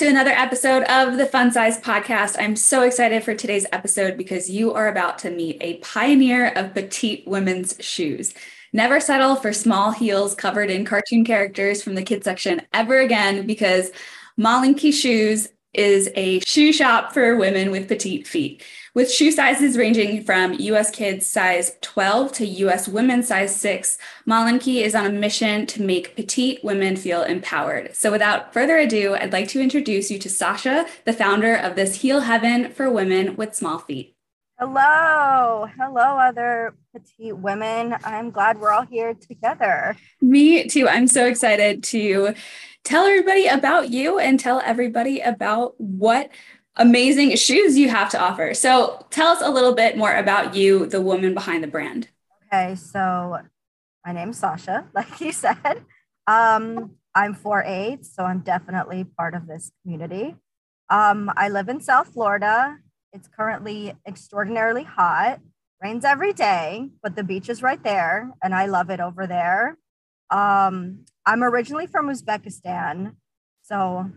[0.00, 2.36] to another episode of the Fun Size Podcast.
[2.38, 6.72] I'm so excited for today's episode because you are about to meet a pioneer of
[6.72, 8.32] petite women's shoes.
[8.72, 13.46] Never settle for small heels covered in cartoon characters from the kids section ever again
[13.46, 13.90] because
[14.38, 18.64] Malenki Shoes is a shoe shop for women with petite feet.
[18.92, 23.96] With shoe sizes ranging from US kids size 12 to US women size 6,
[24.28, 27.94] Malenki is on a mission to make petite women feel empowered.
[27.94, 32.02] So without further ado, I'd like to introduce you to Sasha, the founder of this
[32.02, 34.16] heel heaven for women with small feet.
[34.58, 35.68] Hello.
[35.78, 37.94] Hello, other petite women.
[38.02, 39.96] I'm glad we're all here together.
[40.20, 40.88] Me too.
[40.88, 42.34] I'm so excited to
[42.82, 46.30] tell everybody about you and tell everybody about what
[46.76, 48.54] amazing shoes you have to offer.
[48.54, 52.08] So tell us a little bit more about you, the woman behind the brand.
[52.52, 53.38] Okay, so
[54.04, 55.84] my name's Sasha, like you said.
[56.26, 60.36] Um, I'm 4'8, so I'm definitely part of this community.
[60.88, 62.78] Um, I live in South Florida.
[63.12, 65.40] It's currently extraordinarily hot.
[65.82, 69.78] Rains every day, but the beach is right there, and I love it over there.
[70.30, 73.14] Um, I'm originally from Uzbekistan,
[73.62, 74.10] so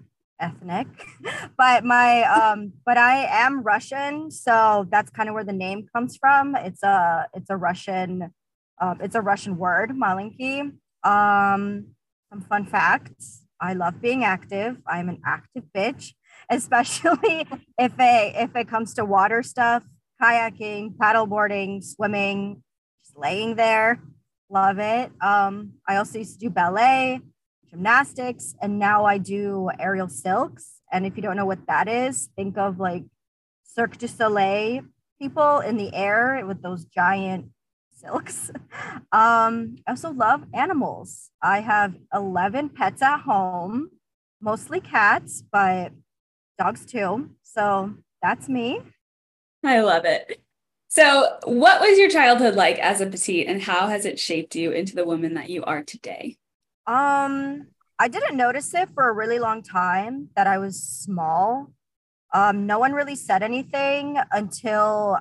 [0.44, 0.88] ethnic,
[1.58, 6.17] but my um, but I am Russian, so that's kind of where the name comes
[6.17, 6.55] from.
[6.55, 8.33] It's a it's a Russian,
[8.81, 10.71] um, it's a Russian word, Malenki.
[11.03, 11.95] Um,
[12.30, 13.45] some fun facts.
[13.61, 14.77] I love being active.
[14.86, 16.14] I'm an active bitch,
[16.49, 17.48] especially
[17.80, 19.83] if it if it comes to water stuff,
[20.21, 22.61] kayaking, paddleboarding, swimming,
[23.04, 24.02] just laying there.
[24.49, 25.11] Love it.
[25.21, 27.21] Um, I also used to do ballet
[27.73, 30.80] gymnastics, and now I do aerial silks.
[30.92, 33.04] And if you don't know what that is, think of like
[33.64, 34.84] Cirque du Soleil
[35.20, 37.50] people in the air with those giant
[37.92, 38.52] silks.
[39.11, 41.30] Um, I also love animals.
[41.39, 43.92] I have 11 pets at home,
[44.42, 45.92] mostly cats, but
[46.58, 47.30] dogs too.
[47.44, 48.82] So that's me.
[49.64, 50.42] I love it.
[50.88, 54.72] So, what was your childhood like as a petite, and how has it shaped you
[54.72, 56.38] into the woman that you are today?
[56.86, 57.67] Um,
[57.99, 61.71] I didn't notice it for a really long time that I was small.
[62.33, 65.20] Um, no one really said anything until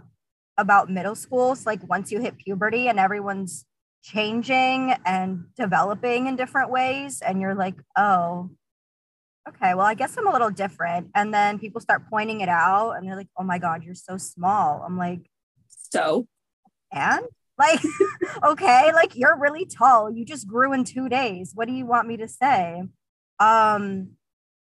[0.56, 1.54] about middle school.
[1.54, 3.64] So, like once you hit puberty and everyone's
[4.02, 8.50] changing and developing in different ways, and you're like, oh,
[9.48, 11.10] okay, well, I guess I'm a little different.
[11.14, 14.16] And then people start pointing it out, and they're like, oh my God, you're so
[14.16, 14.82] small.
[14.84, 15.30] I'm like,
[15.68, 16.26] so,
[16.92, 17.24] and
[17.62, 17.80] like,
[18.44, 20.10] okay, like you're really tall.
[20.10, 21.52] You just grew in two days.
[21.54, 22.82] What do you want me to say?
[23.38, 24.10] Um,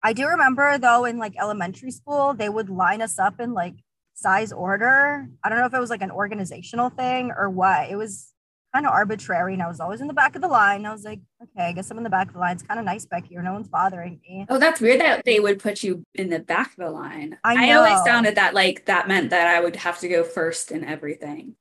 [0.03, 3.75] I do remember though in like elementary school, they would line us up in like
[4.15, 5.29] size order.
[5.43, 7.91] I don't know if it was like an organizational thing or what.
[7.91, 8.33] It was
[8.75, 9.55] kind of arbitrary.
[9.55, 10.85] And I was always in the back of the line.
[10.85, 12.55] I was like, okay, I guess I'm in the back of the line.
[12.55, 13.43] It's kind of nice back here.
[13.43, 14.47] No one's bothering me.
[14.49, 17.39] Oh, that's weird that they would put you in the back of the line.
[17.45, 20.71] I, I always sounded that like that meant that I would have to go first
[20.71, 21.57] in everything.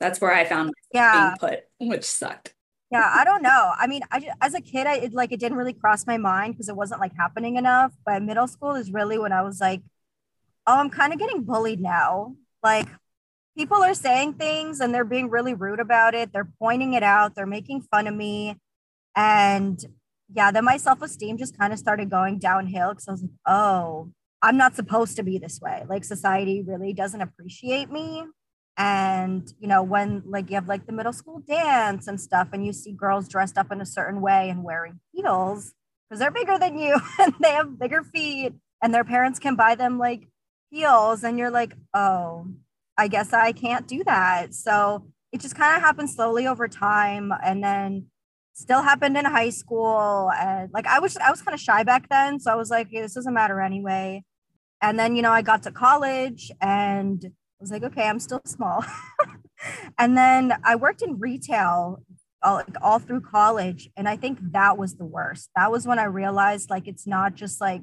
[0.00, 1.34] That's where I found yeah.
[1.40, 2.54] being put, which sucked.
[2.90, 3.72] Yeah, I don't know.
[3.78, 6.54] I mean, I as a kid, I it, like it didn't really cross my mind
[6.54, 7.92] because it wasn't like happening enough.
[8.06, 9.82] But middle school is really when I was like,
[10.66, 12.34] oh, I'm kind of getting bullied now.
[12.62, 12.88] Like
[13.56, 16.32] people are saying things and they're being really rude about it.
[16.32, 17.34] They're pointing it out.
[17.34, 18.56] They're making fun of me,
[19.14, 19.78] and
[20.32, 23.30] yeah, then my self esteem just kind of started going downhill because I was like,
[23.46, 24.10] oh,
[24.40, 25.84] I'm not supposed to be this way.
[25.86, 28.24] Like society really doesn't appreciate me
[28.78, 32.64] and you know when like you have like the middle school dance and stuff and
[32.64, 35.74] you see girls dressed up in a certain way and wearing heels
[36.08, 39.74] because they're bigger than you and they have bigger feet and their parents can buy
[39.74, 40.28] them like
[40.70, 42.46] heels and you're like oh
[42.96, 44.54] i guess i can't do that.
[44.54, 48.06] So it just kind of happened slowly over time and then
[48.54, 52.08] still happened in high school and like i was i was kind of shy back
[52.08, 54.22] then so i was like hey, this doesn't matter anyway.
[54.80, 58.84] And then you know i got to college and was like, okay, I'm still small.
[59.98, 62.02] and then I worked in retail
[62.42, 63.90] all, all through college.
[63.96, 65.50] And I think that was the worst.
[65.56, 67.82] That was when I realized like it's not just like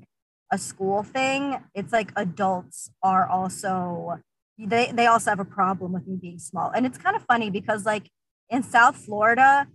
[0.52, 4.20] a school thing, it's like adults are also
[4.58, 6.72] they they also have a problem with me being small.
[6.74, 8.10] And it's kind of funny because like
[8.50, 9.68] in South Florida,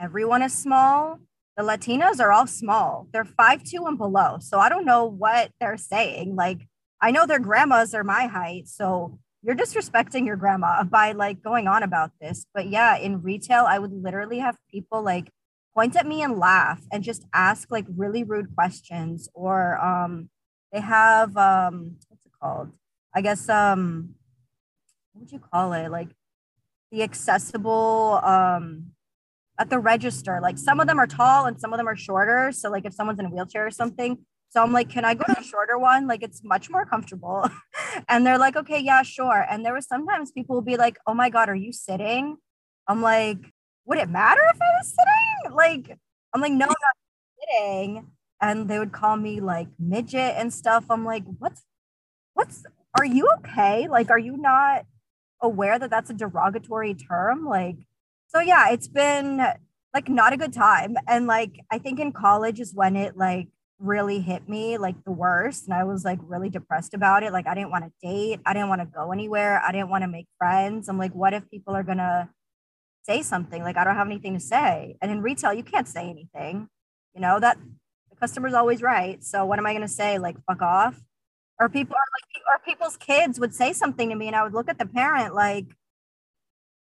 [0.00, 1.18] everyone is small.
[1.56, 3.08] The Latinas are all small.
[3.12, 4.38] They're five two and below.
[4.40, 6.34] So I don't know what they're saying.
[6.34, 6.66] Like
[7.00, 8.68] I know their grandmas are my height.
[8.68, 12.46] So you're disrespecting your grandma by like going on about this.
[12.54, 15.30] But yeah, in retail, I would literally have people like
[15.74, 20.28] point at me and laugh and just ask like really rude questions or um
[20.72, 22.72] they have um what's it called?
[23.14, 24.14] I guess um
[25.12, 25.90] what would you call it?
[25.90, 26.08] Like
[26.92, 28.92] the accessible um
[29.58, 30.38] at the register.
[30.40, 32.52] Like some of them are tall and some of them are shorter.
[32.52, 34.18] So like if someone's in a wheelchair or something,
[34.52, 36.06] So I'm like, can I go to a shorter one?
[36.06, 37.48] Like it's much more comfortable.
[38.08, 39.46] and they're like, okay, yeah, sure.
[39.50, 42.36] And there was sometimes people will be like, oh my God, are you sitting?
[42.86, 43.38] I'm like,
[43.86, 45.56] would it matter if I was sitting?
[45.56, 45.98] Like,
[46.34, 48.06] I'm like, no, I'm not sitting.
[48.42, 50.84] And they would call me like midget and stuff.
[50.90, 51.62] I'm like, what's,
[52.34, 52.62] what's,
[52.98, 53.88] are you okay?
[53.88, 54.84] Like, are you not
[55.40, 57.46] aware that that's a derogatory term?
[57.46, 57.76] Like,
[58.28, 59.46] so yeah, it's been
[59.94, 60.96] like not a good time.
[61.08, 63.48] And like, I think in college is when it like
[63.82, 65.64] really hit me like the worst.
[65.64, 67.32] And I was like really depressed about it.
[67.32, 68.40] Like, I didn't want to date.
[68.46, 69.60] I didn't want to go anywhere.
[69.62, 70.88] I didn't want to make friends.
[70.88, 72.28] I'm like, what if people are to
[73.02, 73.62] say something?
[73.62, 74.96] Like, I don't have anything to say.
[75.02, 76.68] And in retail, you can't say anything.
[77.14, 77.58] You know, that
[78.10, 79.22] the customer's always right.
[79.22, 80.18] So what am I to say?
[80.18, 81.00] Like, fuck off?
[81.60, 84.54] Or people are like, or people's kids would say something to me and I would
[84.54, 85.66] look at the parent like,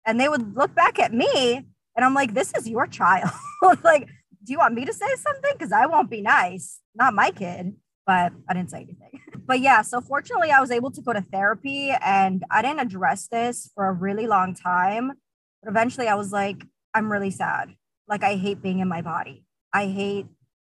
[0.06, 1.66] and they would look back at me
[1.96, 3.32] and I'm like, this is your child.
[3.84, 4.08] like,
[4.44, 5.52] do you want me to say something?
[5.54, 7.76] Because I won't be nice, not my kid.
[8.06, 9.22] But I didn't say anything.
[9.46, 13.28] but yeah, so fortunately, I was able to go to therapy and I didn't address
[13.28, 15.14] this for a really long time.
[15.62, 17.76] But eventually, I was like, I'm really sad.
[18.08, 19.46] Like, I hate being in my body.
[19.74, 20.26] I hate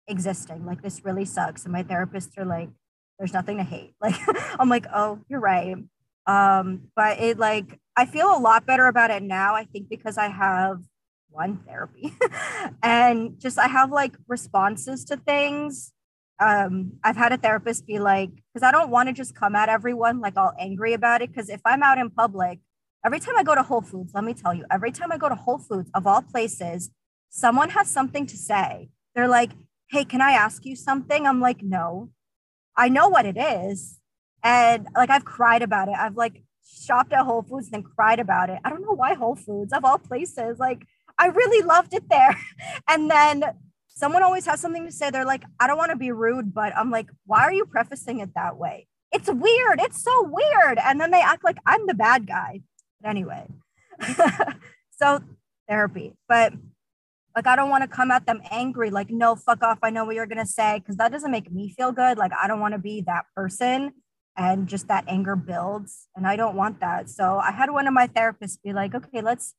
[0.08, 0.66] existing.
[0.66, 1.64] Like, this really sucks.
[1.64, 2.68] And my therapists are like,
[3.18, 3.94] there's nothing to hate.
[4.02, 4.16] Like,
[4.58, 5.76] I'm like, oh, you're right.
[6.26, 9.54] Um, but it like, I feel a lot better about it now.
[9.54, 10.80] I think because I have
[11.30, 12.12] one therapy
[12.82, 15.92] and just i have like responses to things
[16.40, 19.68] um i've had a therapist be like because i don't want to just come at
[19.68, 22.58] everyone like all angry about it because if i'm out in public
[23.04, 25.28] every time i go to whole foods let me tell you every time i go
[25.28, 26.90] to whole foods of all places
[27.30, 28.90] someone has something to say.
[29.14, 29.52] They're like
[29.90, 31.26] hey can i ask you something?
[31.26, 32.10] I'm like no.
[32.76, 33.98] I know what it is.
[34.42, 35.94] And like i've cried about it.
[35.96, 38.58] I've like shopped at whole foods and cried about it.
[38.64, 40.86] I don't know why whole foods of all places like
[41.18, 42.36] I really loved it there.
[42.88, 43.44] And then
[44.00, 45.10] someone always has something to say.
[45.10, 48.20] They're like, I don't want to be rude, but I'm like, why are you prefacing
[48.20, 48.88] it that way?
[49.12, 49.80] It's weird.
[49.80, 50.78] It's so weird.
[50.82, 52.62] And then they act like I'm the bad guy.
[53.00, 53.46] But anyway,
[54.90, 55.20] so
[55.68, 56.14] therapy.
[56.28, 56.54] But
[57.36, 59.78] like, I don't want to come at them angry, like, no, fuck off.
[59.82, 60.82] I know what you're going to say.
[60.86, 62.18] Cause that doesn't make me feel good.
[62.18, 63.92] Like, I don't want to be that person.
[64.36, 66.08] And just that anger builds.
[66.16, 67.10] And I don't want that.
[67.10, 69.54] So I had one of my therapists be like, okay, let's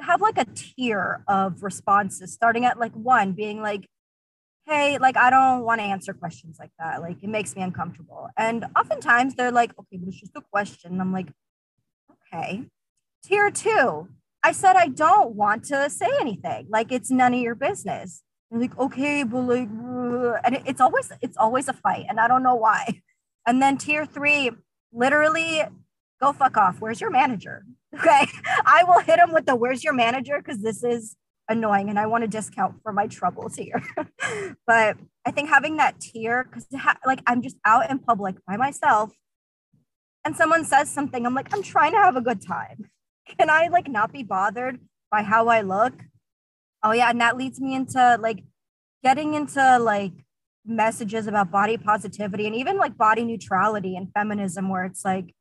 [0.00, 3.86] have like a tier of responses starting at like one being like
[4.66, 7.00] hey like i don't want to answer questions like that.
[7.00, 8.28] Like it makes me uncomfortable.
[8.36, 11.00] And oftentimes they're like okay but it's just a question.
[11.00, 11.28] I'm like
[12.32, 12.64] okay.
[13.24, 14.08] Tier two
[14.44, 16.66] i said i don't want to say anything.
[16.68, 18.22] Like it's none of your business.
[18.50, 22.28] And like okay but like uh, and it's always it's always a fight and i
[22.28, 23.00] don't know why.
[23.46, 24.50] And then tier three
[24.92, 25.62] literally
[26.20, 26.80] go fuck off.
[26.80, 27.64] Where's your manager
[27.94, 28.26] Okay.
[28.64, 30.38] I will hit him with the where's your manager?
[30.38, 31.16] Because this is
[31.48, 33.82] annoying and I want a discount for my troubles here.
[34.66, 38.56] but I think having that tier, because ha- like I'm just out in public by
[38.56, 39.12] myself
[40.24, 42.90] and someone says something, I'm like, I'm trying to have a good time.
[43.38, 45.94] Can I like not be bothered by how I look?
[46.82, 47.10] Oh, yeah.
[47.10, 48.44] And that leads me into like
[49.02, 50.12] getting into like
[50.64, 55.34] messages about body positivity and even like body neutrality and feminism, where it's like,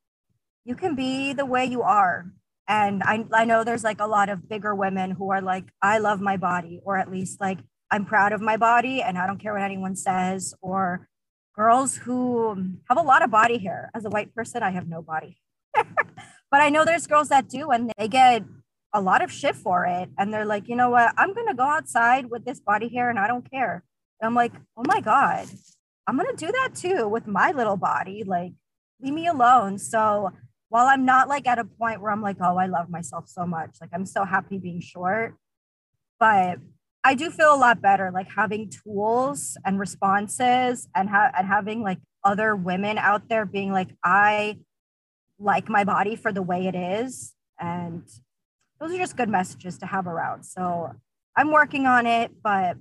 [0.65, 2.31] you can be the way you are
[2.71, 5.97] and I, I know there's like a lot of bigger women who are like i
[5.97, 7.59] love my body or at least like
[7.91, 11.07] i'm proud of my body and i don't care what anyone says or
[11.53, 13.91] girls who have a lot of body hair.
[13.93, 15.37] As a white person i have no body
[15.75, 18.43] but i know there's girls that do and they get
[18.93, 20.09] a lot of shit for it.
[20.17, 21.13] And they're like you know what?
[21.17, 23.83] I'm gonna go outside with this body hair and i don't care.
[24.19, 25.47] And i'm like oh my god.
[26.07, 28.23] I'm gonna do that too with my little body.
[28.25, 28.53] Like
[29.01, 29.77] leave me alone.
[29.77, 30.31] So
[30.71, 33.45] while I'm not like at a point where I'm like, oh, I love myself so
[33.45, 35.35] much, like I'm so happy being short,
[36.17, 36.59] but
[37.03, 41.81] I do feel a lot better like having tools and responses and, ha- and having
[41.81, 44.59] like other women out there being like, I
[45.39, 47.33] like my body for the way it is.
[47.59, 48.07] And
[48.79, 50.43] those are just good messages to have around.
[50.45, 50.93] So
[51.35, 52.77] I'm working on it, but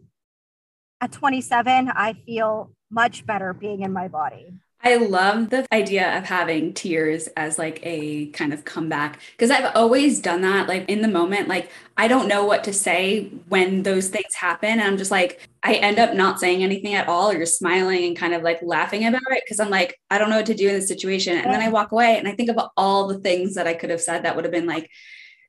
[1.01, 4.53] at 27, I feel much better being in my body.
[4.83, 9.77] I love the idea of having tiers as like a kind of comeback because I've
[9.77, 13.83] always done that like in the moment like I don't know what to say when
[13.83, 17.31] those things happen and I'm just like I end up not saying anything at all
[17.31, 20.31] or just smiling and kind of like laughing about it because I'm like I don't
[20.31, 22.49] know what to do in this situation and then I walk away and I think
[22.49, 24.89] of all the things that I could have said that would have been like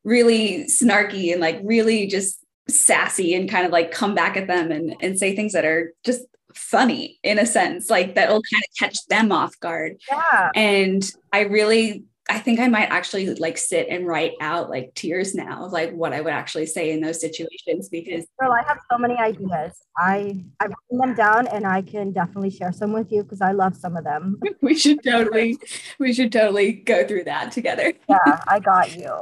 [0.04, 4.72] really snarky and like really just sassy and kind of like come back at them
[4.72, 6.22] and and say things that are just
[6.56, 9.98] funny in a sense, like that'll kind of catch them off guard.
[10.10, 10.50] Yeah.
[10.56, 15.36] And I really I think I might actually like sit and write out like tiers
[15.36, 18.80] now of like what I would actually say in those situations because Girl, I have
[18.90, 19.74] so many ideas.
[19.98, 23.52] I I've written them down and I can definitely share some with you because I
[23.52, 24.40] love some of them.
[24.62, 25.58] we should totally
[26.00, 27.92] we should totally go through that together.
[28.08, 29.14] Yeah, I got you.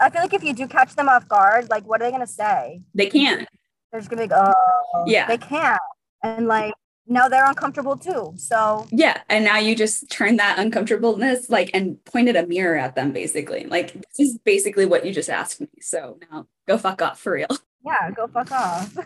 [0.00, 2.26] I feel like if you do catch them off guard, like what are they gonna
[2.26, 2.80] say?
[2.94, 3.46] They can't.
[3.92, 5.28] They're just gonna be like, oh Yeah.
[5.28, 5.80] they can't.
[6.22, 6.74] And like
[7.06, 8.32] now they're uncomfortable too.
[8.36, 9.20] So Yeah.
[9.28, 13.64] And now you just turn that uncomfortableness like and pointed a mirror at them basically.
[13.64, 15.68] Like this is basically what you just asked me.
[15.80, 17.48] So now go fuck off for real.
[17.86, 18.96] yeah, go fuck off.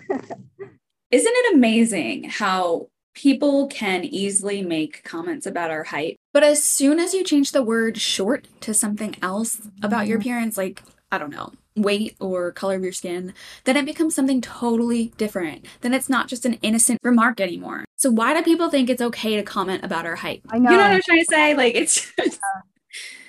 [1.10, 6.16] Isn't it amazing how people can easily make comments about our height?
[6.32, 10.28] But as soon as you change the word short to something else about your mm-hmm.
[10.28, 11.52] appearance, like, I don't know,
[11.82, 13.34] weight or color of your skin,
[13.64, 15.66] then it becomes something totally different.
[15.80, 17.84] Then it's not just an innocent remark anymore.
[17.96, 20.42] So why do people think it's okay to comment about our height?
[20.50, 20.70] I know.
[20.70, 21.54] You know what I'm trying to say?
[21.54, 22.40] Like, it's just,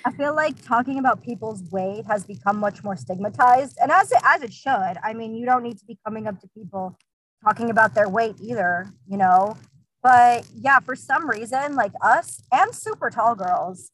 [0.04, 4.18] I feel like talking about people's weight has become much more stigmatized, and as it,
[4.24, 4.96] as it should.
[5.02, 6.98] I mean, you don't need to be coming up to people
[7.44, 9.56] talking about their weight either, you know.
[10.02, 13.90] But yeah, for some reason, like us and super tall girls,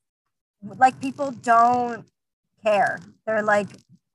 [0.62, 2.07] like people don't
[2.62, 2.99] care.
[3.27, 3.69] They're like,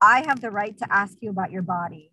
[0.04, 2.12] I have the right to ask you about your body,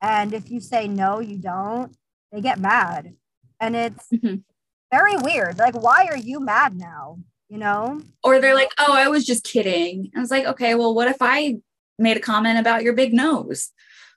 [0.00, 1.92] and if you say no, you don't,
[2.30, 3.14] they get mad,
[3.60, 4.44] and it's Mhm.
[4.92, 5.58] very weird.
[5.58, 7.18] Like, why are you mad now?
[7.48, 8.00] You know?
[8.22, 10.10] or they're like, oh, I was just kidding.
[10.16, 11.58] I was like, okay, well, what if I
[11.98, 13.70] made a comment about your big nose?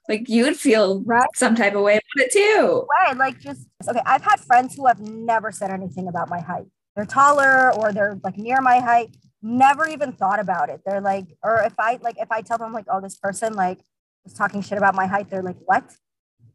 [0.08, 1.28] Like, you would feel Right.
[1.36, 2.88] some type of way about it too.
[3.06, 6.68] way like just okay i've had friends who have never said anything about my height
[6.96, 9.10] they're taller or they're like near my height
[9.48, 10.82] never even thought about it.
[10.86, 13.80] They're like or if i like if i tell them like oh this person like
[14.24, 15.96] was talking shit about my height they're like what?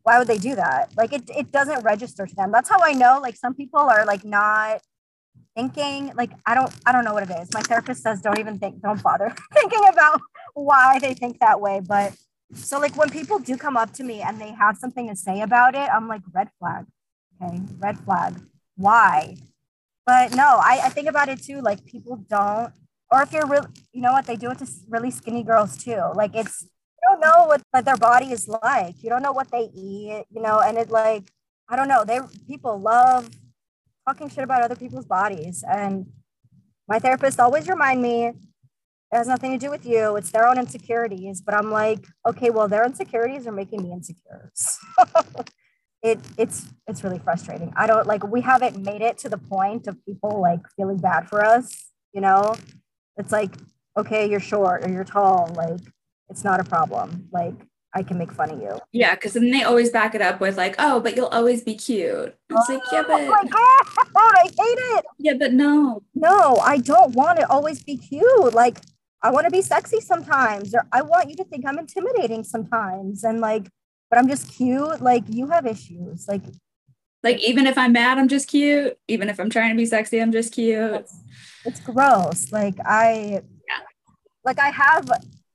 [0.02, 0.92] Why would they do that?
[0.96, 2.52] Like it, it doesn't register to them.
[2.52, 4.82] That's how i know like some people are like not
[5.56, 7.48] thinking like i don't i don't know what it is.
[7.54, 10.20] My therapist says don't even think don't bother thinking about
[10.54, 11.80] why they think that way.
[11.86, 12.14] But
[12.54, 15.40] so like when people do come up to me and they have something to say
[15.40, 16.84] about it i'm like red flag
[17.42, 17.60] okay?
[17.78, 18.34] Red flag.
[18.76, 19.36] Why?
[20.04, 22.72] But no I, I think about it too like people don't
[23.12, 26.02] or if you're real you know what they do it to really skinny girls too.
[26.14, 29.02] Like it's you don't know what, what their body is like.
[29.02, 31.30] You don't know what they eat you know and it like
[31.68, 33.28] i don't know they people love
[34.08, 35.62] talking shit about other people's bodies.
[35.68, 36.06] And
[36.88, 38.36] my therapist always remind me it
[39.12, 40.16] has nothing to do with you.
[40.16, 41.42] It's their own insecurities.
[41.42, 44.50] But i'm like okay well their insecurities are making me insecure.
[46.04, 47.72] It it's it's really frustrating.
[47.76, 51.28] I don't like we haven't made it to the point of people like feeling bad
[51.28, 52.54] for us you know
[53.16, 53.54] it's like
[53.96, 55.80] okay you're short or you're tall like
[56.32, 57.28] it's not a problem.
[57.30, 57.54] Like
[57.94, 58.78] i can make fun of you.
[58.92, 61.74] Yeah, because then they always back it up with like, oh, but you'll always be
[61.74, 62.34] cute.
[62.48, 65.04] It's like, yeah, but oh my god i hate it.
[65.18, 66.02] Yeah, but no.
[66.14, 68.54] no i don't want to always be cute.
[68.54, 68.78] Like
[69.22, 73.22] i want to be sexy sometimes or i want you to think i'm intimidating sometimes
[73.22, 73.68] and like
[74.10, 75.00] but i'm just cute.
[75.00, 76.26] Like you have issues.
[76.28, 76.42] Like
[77.22, 78.98] Like even if I'm mad, I'm just cute.
[79.08, 80.92] Even if I'm trying to be sexy, I'm just cute.
[80.94, 81.14] it's,
[81.64, 83.78] it's gross like i Yeah.
[84.44, 85.08] like i have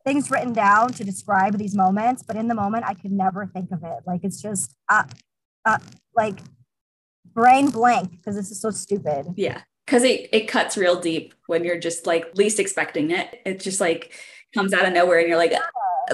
[0.06, 3.72] things written down to describe these moments but in the moment i could never think
[3.72, 5.04] of it like it's just uh,
[5.66, 5.78] uh
[6.16, 6.40] like
[7.34, 9.62] brain blank because this is so stupid Yeah.
[9.86, 13.40] Cause it, it cuts real deep when you're just like least expecting it.
[13.46, 14.14] It just like
[14.54, 15.54] comes out of nowhere and you're like,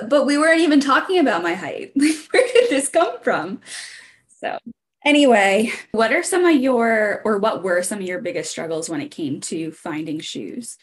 [0.10, 1.92] but we weren't even talking about my height.
[1.96, 3.62] Where did this come from?
[4.40, 4.58] So
[5.06, 9.02] anyway, what are some of your or what were some of your biggest struggles when
[9.02, 10.78] it came to finding shoes?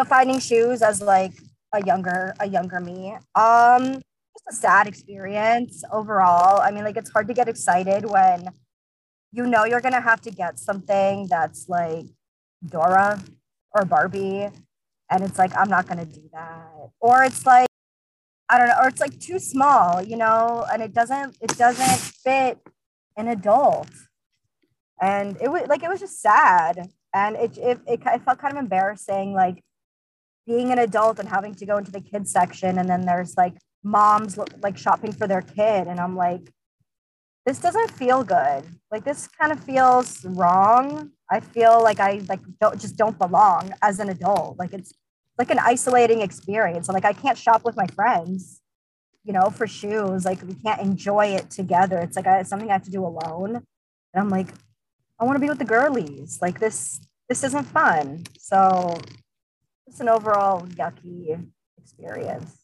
[0.00, 1.32] so finding shoes as like
[1.74, 7.10] a younger a younger me um just a sad experience overall i mean like it's
[7.10, 8.48] hard to get excited when
[9.32, 12.06] you know you're gonna have to get something that's like
[12.66, 13.22] dora
[13.74, 14.48] or barbie
[15.10, 17.68] and it's like i'm not gonna do that or it's like
[18.48, 22.00] i don't know or it's like too small you know and it doesn't it doesn't
[22.24, 22.58] fit
[23.16, 23.90] an adult.
[25.00, 26.90] And it was like it was just sad.
[27.14, 29.62] And it, it, it, it felt kind of embarrassing like
[30.46, 33.54] being an adult and having to go into the kids section and then there's like
[33.82, 35.86] moms like shopping for their kid.
[35.86, 36.52] And i'm like
[37.46, 38.64] this doesn't feel good.
[38.90, 41.10] Like this kind of feels wrong.
[41.30, 44.58] I feel like i like don't just don't belong as an adult.
[44.58, 44.92] Like it's
[45.38, 46.88] like an isolating experience.
[46.88, 48.59] Like i can't shop with my friends
[49.24, 52.70] you know for shoes like we can't enjoy it together it's like I, it's something
[52.70, 53.64] i have to do alone and
[54.16, 54.48] i'm like
[55.18, 58.96] i want to be with the girlies like this this isn't fun so
[59.86, 61.46] it's an overall yucky
[61.82, 62.56] experience.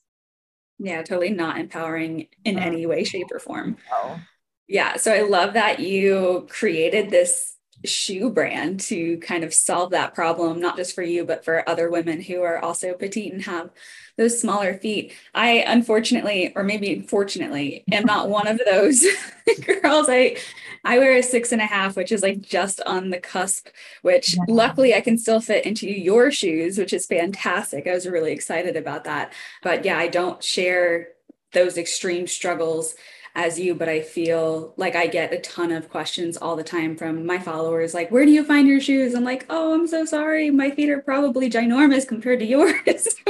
[0.78, 2.60] Yeah, totally not empowering in Mm.
[2.62, 3.78] any way, shape, or form.
[3.92, 4.20] Oh,
[4.68, 4.96] Yeah.
[4.96, 10.60] So I love that you created this shoe brand to kind of solve that problem,
[10.60, 13.70] not just for you, but for other women who are also petite and have
[14.16, 15.12] those smaller feet.
[15.34, 19.04] I unfortunately, or maybe fortunately, am not one of those
[19.66, 20.06] girls.
[20.08, 20.36] I
[20.84, 23.68] I wear a six and a half, which is like just on the cusp,
[24.02, 27.86] which luckily I can still fit into your shoes, which is fantastic.
[27.86, 29.32] I was really excited about that.
[29.62, 31.08] But yeah, I don't share
[31.52, 32.94] those extreme struggles
[33.36, 36.96] as you, but I feel like I get a ton of questions all the time
[36.96, 39.14] from my followers like, where do you find your shoes?
[39.14, 40.50] I'm like, oh, I'm so sorry.
[40.50, 42.74] My feet are probably ginormous compared to yours.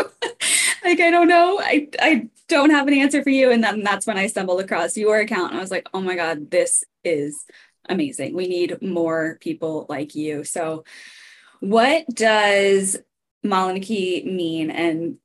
[0.85, 1.59] like, I don't know.
[1.61, 3.51] I, I don't have an answer for you.
[3.51, 6.15] And then that's when I stumbled across your account and I was like, oh my
[6.15, 7.45] God, this is
[7.89, 8.37] amazing.
[8.37, 10.45] We need more people like you.
[10.45, 10.85] So,
[11.59, 12.97] what does
[13.45, 14.71] Malenki mean?
[14.71, 15.17] And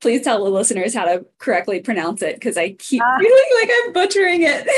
[0.00, 3.70] please tell the listeners how to correctly pronounce it because I keep uh, feeling like
[3.72, 4.68] I'm butchering it.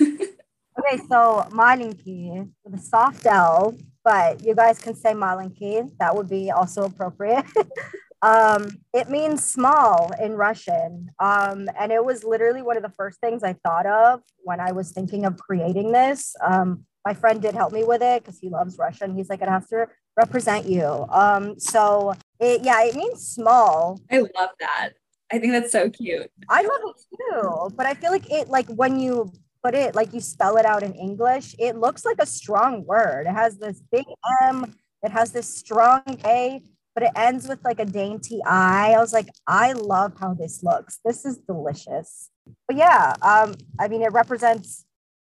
[0.00, 5.90] okay, so Malenki with a soft L, but you guys can say Malenki.
[5.98, 7.44] That would be also appropriate.
[8.22, 11.10] um, it means small in Russian.
[11.18, 14.72] Um, and it was literally one of the first things I thought of when I
[14.72, 16.34] was thinking of creating this.
[16.44, 19.14] Um, my friend did help me with it because he loves Russian.
[19.14, 21.06] He's like, it has to represent you.
[21.10, 24.00] Um, so it, yeah, it means small.
[24.10, 24.90] I love that.
[25.32, 26.30] I think that's so cute.
[26.48, 29.30] I love it too, but I feel like it, like when you
[29.62, 33.26] put it, like you spell it out in English, it looks like a strong word.
[33.26, 34.06] It has this big
[34.42, 36.62] M, it has this strong A,
[36.94, 38.92] but it ends with like a dainty I.
[38.92, 40.98] I was like, I love how this looks.
[41.04, 42.30] This is delicious.
[42.66, 44.86] But yeah, um, I mean, it represents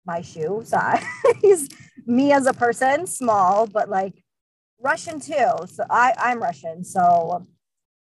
[0.05, 1.03] my shoe size.
[2.05, 4.24] me as a person, small, but like
[4.81, 5.50] Russian too.
[5.67, 6.83] So I, I'm Russian.
[6.83, 7.46] So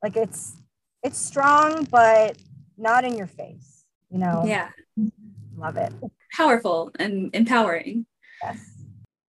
[0.02, 0.58] like it's
[1.04, 2.38] it's strong, but
[2.78, 4.44] not in your face, you know?
[4.46, 4.70] Yeah.
[5.58, 5.94] Love it.
[6.34, 8.06] Powerful and empowering.
[8.44, 8.60] Yes.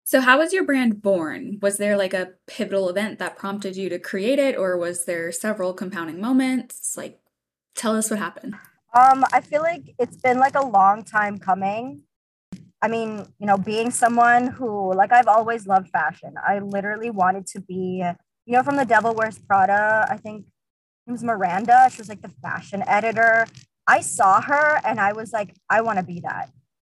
[0.03, 1.59] So how was your brand born?
[1.61, 5.31] Was there like a pivotal event that prompted you to create it, or was there
[5.31, 6.95] several compounding moments?
[6.97, 7.19] Like
[7.75, 8.55] tell us what happened.
[8.93, 12.01] Um, I feel like it's been like a long time coming.
[12.81, 16.35] I mean, you know, being someone who, like, I've always loved fashion.
[16.45, 18.03] I literally wanted to be,
[18.45, 20.07] you know, from The Devil Wears Prada.
[20.09, 20.45] I think
[21.07, 21.89] it was Miranda.
[21.91, 23.45] She was like the fashion editor.
[23.87, 26.51] I saw her and I was like, I want to be that.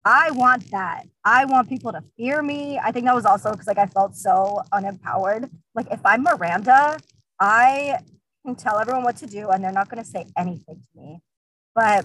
[0.04, 1.06] I want that.
[1.24, 2.78] I want people to fear me.
[2.78, 5.48] I think that was also because like I felt so unempowered.
[5.74, 6.98] Like if I'm Miranda,
[7.40, 7.98] I
[8.44, 11.22] can tell everyone what to do and they're not going to say anything to me.
[11.74, 12.04] But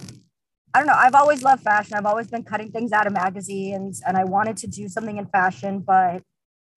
[0.74, 0.94] I don't know.
[0.96, 1.94] I've always loved fashion.
[1.94, 5.26] I've always been cutting things out of magazines and I wanted to do something in
[5.26, 6.22] fashion, but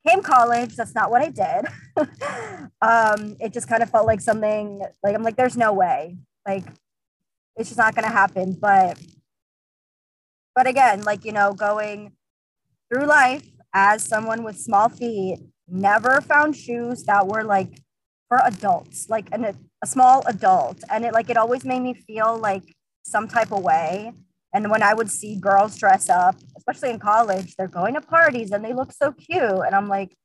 [0.08, 0.76] came college.
[0.76, 1.66] That's not what I did.
[2.82, 6.18] um, it just kind of felt like something like I'm like, there's no way.
[6.48, 6.66] Like
[7.56, 8.58] it's just not gonna happen.
[8.60, 9.00] But
[10.56, 12.14] but again, like you know, going
[12.92, 17.80] through life as someone with small feet, never found shoes that were like
[18.28, 19.46] for adults, like an,
[19.82, 20.84] a small adult.
[20.90, 22.64] And it like it always made me feel like
[23.04, 24.14] some type of way.
[24.54, 28.52] And when I would see girls dress up, especially in college, they're going to parties
[28.52, 29.42] and they look so cute.
[29.42, 30.16] And I'm like,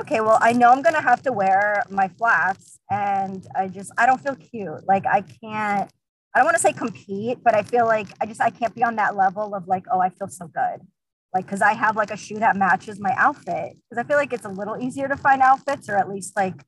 [0.00, 2.78] okay, well, I know I'm going to have to wear my flats.
[2.90, 4.86] And I just, I don't feel cute.
[4.86, 5.90] Like, I can't,
[6.34, 8.84] I don't want to say compete, but I feel like I just, I can't be
[8.84, 10.86] on that level of like, oh, I feel so good.
[11.32, 13.76] Like, cause I have like a shoe that matches my outfit.
[13.88, 16.62] Cause I feel like it's a little easier to find outfits or at least like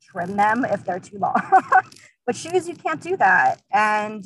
[0.00, 1.34] trim them if they're too long.
[2.26, 3.60] but shoes, you can't do that.
[3.72, 4.24] And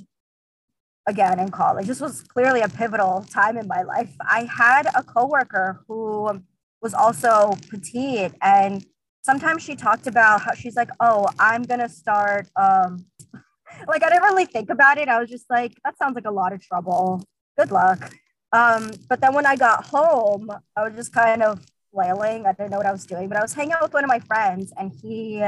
[1.06, 1.86] again in college.
[1.86, 4.14] This was clearly a pivotal time in my life.
[4.20, 6.42] I had a coworker who
[6.82, 8.84] was also petite and
[9.22, 13.06] sometimes she talked about how she's like, "Oh, I'm going to start um
[13.88, 15.08] like I didn't really think about it.
[15.08, 17.22] I was just like, that sounds like a lot of trouble.
[17.58, 18.12] Good luck.
[18.52, 21.60] Um, but then when I got home, I was just kind of
[21.92, 22.46] flailing.
[22.46, 24.08] I didn't know what I was doing, but I was hanging out with one of
[24.08, 25.44] my friends and he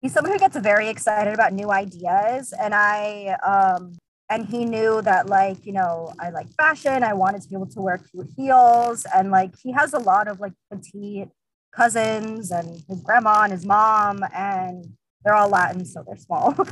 [0.00, 2.52] he's someone who gets very excited about new ideas.
[2.52, 3.96] And I um
[4.30, 7.66] and he knew that like you know i like fashion i wanted to be able
[7.66, 11.28] to wear cute heels and like he has a lot of like petite
[11.72, 14.86] cousins and his grandma and his mom and
[15.24, 16.54] they're all latin so they're small.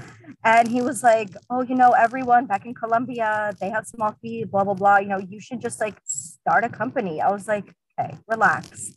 [0.44, 4.50] And he was like oh you know everyone back in colombia they have small feet
[4.50, 7.20] blah blah blah you know you should just like start a company.
[7.20, 8.92] I was like okay relax.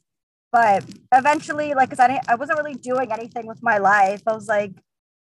[0.52, 4.47] But eventually like because I, I wasn't really doing anything with my life i was
[4.47, 4.74] like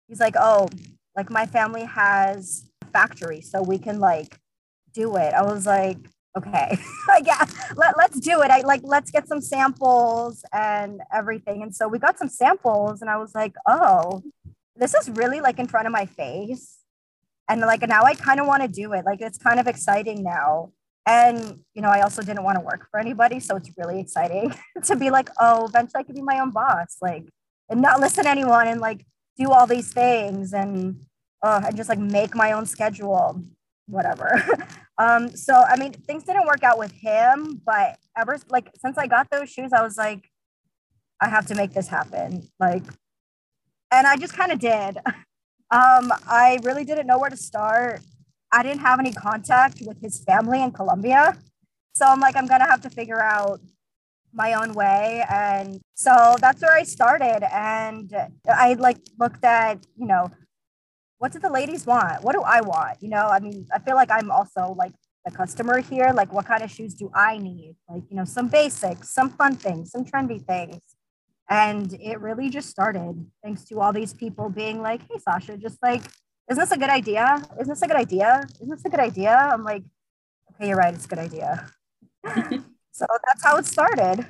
[0.09, 0.69] he's like oh
[1.17, 4.38] like my family has factory so we can like
[4.94, 5.35] do it.
[5.35, 5.98] I was like,
[6.38, 6.78] okay,
[7.09, 7.44] like yeah,
[7.76, 8.50] let, let's do it.
[8.50, 11.62] I like let's get some samples and everything.
[11.62, 14.22] And so we got some samples and I was like, oh,
[14.76, 16.78] this is really like in front of my face.
[17.48, 19.04] And like now I kind of want to do it.
[19.04, 20.72] Like it's kind of exciting now.
[21.09, 23.38] And, you know, I also didn't want to work for anybody.
[23.38, 24.52] So it's really exciting
[24.85, 27.26] to be like, oh, eventually I could be my own boss, like,
[27.68, 29.06] and not listen to anyone and like
[29.38, 31.06] do all these things and,
[31.42, 33.42] uh, and just like make my own schedule,
[33.87, 34.42] whatever.
[34.99, 39.07] um, so, I mean, things didn't work out with him, but ever like since I
[39.07, 40.31] got those shoes, I was like,
[41.20, 42.49] I have to make this happen.
[42.61, 42.83] Like,
[43.92, 44.99] and I just kind of did.
[45.68, 48.01] Um, I really didn't know where to start.
[48.53, 51.37] I didn't have any contact with his family in Colombia.
[51.94, 53.61] So I'm like, I'm going to have to figure out
[54.33, 55.25] my own way.
[55.29, 57.42] And so that's where I started.
[57.53, 58.14] And
[58.49, 60.31] I like looked at, you know,
[61.18, 62.22] what do the ladies want?
[62.22, 63.02] What do I want?
[63.02, 64.92] You know, I mean, I feel like I'm also like
[65.24, 66.12] the customer here.
[66.14, 67.76] Like, what kind of shoes do I need?
[67.88, 70.81] Like, you know, some basics, some fun things, some trendy things.
[71.48, 75.79] And it really just started thanks to all these people being like, hey, Sasha, just
[75.83, 76.02] like
[76.50, 77.42] isn't this a good idea?
[77.61, 78.46] Isn't this a good idea?
[78.55, 79.35] Isn't this a good idea?
[79.37, 79.83] I'm like,
[80.55, 80.94] okay, you're right.
[80.94, 81.68] It's a good idea.
[82.92, 84.26] so that's how it started.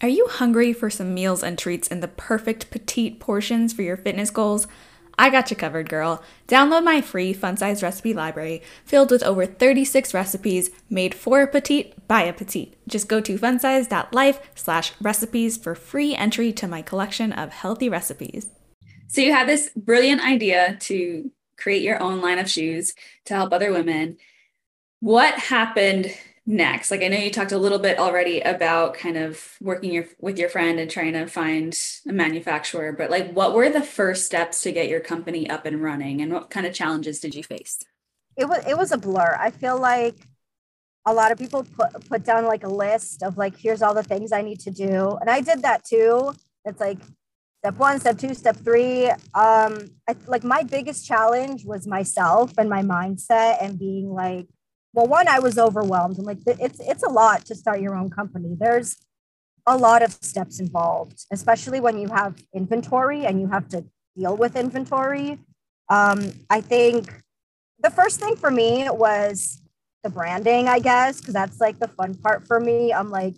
[0.00, 3.96] Are you hungry for some meals and treats in the perfect petite portions for your
[3.96, 4.66] fitness goals?
[5.18, 6.22] I got you covered, girl.
[6.46, 11.46] Download my free fun size recipe library filled with over 36 recipes made for a
[11.48, 12.76] petite by a petite.
[12.86, 18.50] Just go to funsize.life slash recipes for free entry to my collection of healthy recipes.
[19.08, 23.52] So you had this brilliant idea to create your own line of shoes to help
[23.52, 24.18] other women.
[25.00, 26.14] What happened
[26.48, 26.90] next?
[26.90, 30.38] Like I know you talked a little bit already about kind of working your, with
[30.38, 34.62] your friend and trying to find a manufacturer, but like what were the first steps
[34.62, 37.78] to get your company up and running and what kind of challenges did you face?
[38.36, 39.36] It was it was a blur.
[39.38, 40.14] I feel like
[41.04, 44.02] a lot of people put put down like a list of like here's all the
[44.02, 45.18] things I need to do.
[45.20, 46.32] And I did that too.
[46.64, 46.98] It's like
[47.58, 49.08] step one, step two, step three.
[49.34, 54.46] Um, I, like my biggest challenge was myself and my mindset and being like,
[54.92, 56.18] well, one, I was overwhelmed.
[56.18, 58.56] I'm like, it's it's a lot to start your own company.
[58.58, 58.96] There's
[59.66, 63.84] a lot of steps involved, especially when you have inventory and you have to
[64.16, 65.38] deal with inventory.
[65.90, 67.22] Um, I think
[67.78, 69.60] the first thing for me was
[70.02, 72.92] the branding, I guess, because that's like the fun part for me.
[72.92, 73.34] I'm like,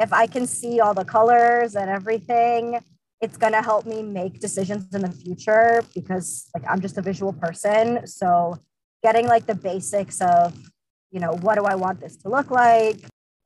[0.00, 2.80] if I can see all the colors and everything,
[3.20, 7.02] it's going to help me make decisions in the future because like I'm just a
[7.02, 8.06] visual person.
[8.06, 8.58] So
[9.02, 10.54] getting like the basics of,
[11.14, 12.96] you know, what do I want this to look like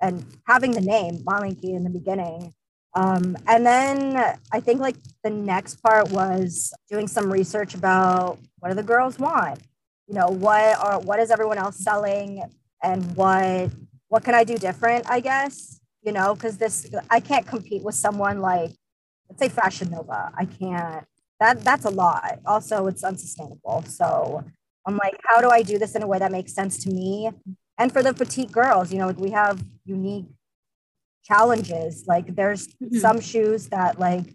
[0.01, 2.55] and having the name Malenki in the beginning.
[2.95, 4.17] Um, and then
[4.51, 9.19] I think like the next part was doing some research about what do the girls
[9.19, 9.61] want?
[10.07, 12.43] You know, what are what is everyone else selling
[12.83, 13.71] and what
[14.09, 17.95] what can I do different, I guess, you know, because this I can't compete with
[17.95, 18.71] someone like
[19.29, 20.33] let's say Fashion Nova.
[20.35, 21.05] I can't.
[21.39, 22.41] That that's a lot.
[22.47, 23.85] Also, it's unsustainable.
[23.87, 24.45] So
[24.89, 27.31] I'm like, how do I do this in a way that makes sense to me
[27.77, 28.91] and for the petite girls?
[28.91, 30.25] You know, like we have unique
[31.25, 32.05] challenges.
[32.07, 32.97] Like there's mm-hmm.
[32.97, 34.35] some shoes that like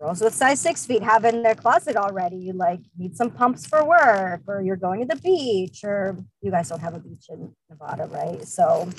[0.00, 2.36] girls with size six feet have in their closet already.
[2.36, 6.50] You like need some pumps for work, or you're going to the beach, or you
[6.50, 8.42] guys don't have a beach in Nevada, right?
[8.42, 8.90] So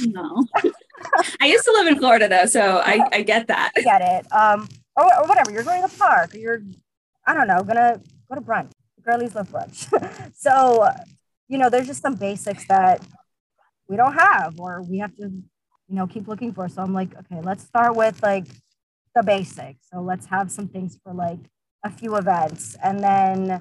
[0.00, 0.44] no.
[1.40, 3.70] I used to live in Florida though, so I, I get that.
[3.76, 4.32] I get it.
[4.32, 5.52] Um, or, or whatever.
[5.52, 6.34] You're going to the park.
[6.34, 6.62] Or you're,
[7.24, 8.72] I don't know, gonna go to brunch.
[9.04, 10.34] Girlies love brunch.
[10.34, 10.88] so,
[11.48, 13.04] you know, there's just some basics that
[13.88, 16.68] we don't have, or we have to, you know, keep looking for.
[16.68, 18.46] So I'm like, okay, let's start with like
[19.14, 19.86] the basics.
[19.92, 21.40] So let's have some things for like
[21.84, 23.60] a few events, and then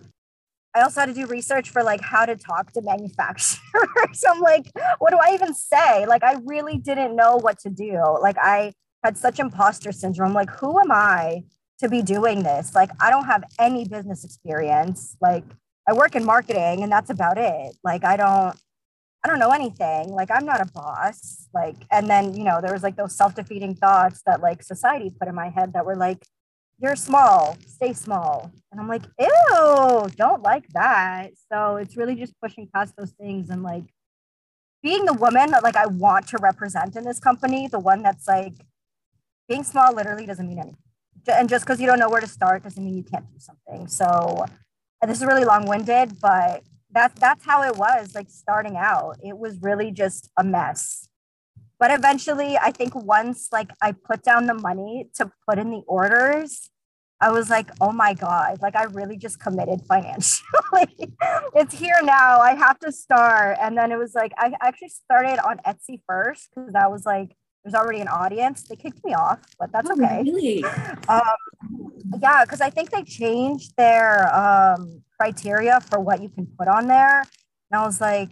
[0.75, 4.23] I also had to do research for like how to talk to manufacturers.
[4.27, 6.05] I'm like, what do I even say?
[6.05, 8.01] Like, I really didn't know what to do.
[8.21, 10.33] Like, I had such imposter syndrome.
[10.33, 11.43] Like, who am I
[11.83, 12.73] to be doing this?
[12.73, 15.15] Like, I don't have any business experience.
[15.21, 15.43] Like,
[15.87, 17.75] I work in marketing and that's about it.
[17.83, 18.57] Like, I don't,
[19.23, 20.09] I don't know anything.
[20.09, 21.47] Like, I'm not a boss.
[21.53, 25.11] Like, and then, you know, there was like those self defeating thoughts that like society
[25.17, 26.25] put in my head that were like,
[26.79, 28.51] you're small, stay small.
[28.71, 31.31] And I'm like, ew, don't like that.
[31.51, 33.85] So it's really just pushing past those things and like
[34.81, 38.27] being the woman that like I want to represent in this company, the one that's
[38.27, 38.53] like
[39.47, 40.77] being small literally doesn't mean anything.
[41.27, 43.87] And just because you don't know where to start doesn't mean you can't do something.
[43.87, 44.45] So
[45.05, 49.17] this is really long-winded, but that's that's how it was like starting out.
[49.23, 51.07] It was really just a mess
[51.83, 55.81] but eventually i think once like i put down the money to put in the
[55.85, 56.69] orders
[57.19, 60.87] i was like oh my god like i really just committed financially
[61.55, 65.37] it's here now i have to start and then it was like i actually started
[65.45, 69.39] on etsy first because that was like there's already an audience they kicked me off
[69.59, 70.63] but that's oh, okay really?
[71.07, 71.21] um,
[72.21, 76.87] yeah because i think they changed their um, criteria for what you can put on
[76.87, 77.19] there
[77.71, 78.29] and i was like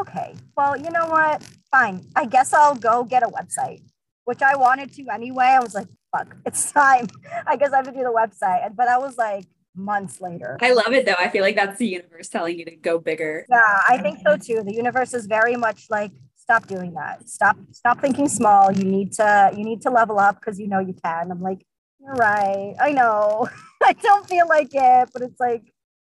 [0.00, 1.42] okay, well, you know what?
[1.70, 2.06] Fine.
[2.16, 3.82] I guess I'll go get a website,
[4.24, 5.44] which I wanted to anyway.
[5.44, 7.08] I was like, fuck, it's time.
[7.46, 8.74] I guess I have to do the website.
[8.76, 9.44] But I was like
[9.74, 10.58] months later.
[10.60, 11.14] I love it though.
[11.18, 13.46] I feel like that's the universe telling you to go bigger.
[13.48, 14.62] Yeah, I think so too.
[14.64, 16.12] The universe is very much like
[16.50, 17.28] stop doing that.
[17.28, 18.72] Stop stop thinking small.
[18.72, 21.30] You need to you need to level up because you know you can.
[21.30, 21.64] I'm like,
[22.00, 22.74] you're right.
[22.80, 23.48] I know.
[23.82, 25.62] I don't feel like it, but it's like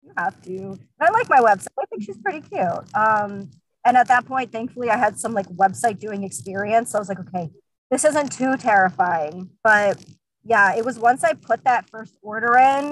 [0.02, 0.78] you have to.
[0.98, 1.68] I like my website.
[1.78, 2.94] I think she's pretty cute.
[2.94, 3.50] Um,
[3.84, 6.92] and at that point, thankfully, I had some like website doing experience.
[6.92, 7.50] So I was like, okay,
[7.90, 9.50] this isn't too terrifying.
[9.62, 10.02] But
[10.42, 12.90] yeah, it was once I put that first order in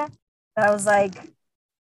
[0.57, 1.15] that I was like,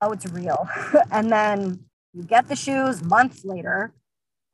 [0.01, 0.67] oh, it's real.
[1.13, 3.93] and then you get the shoes months later.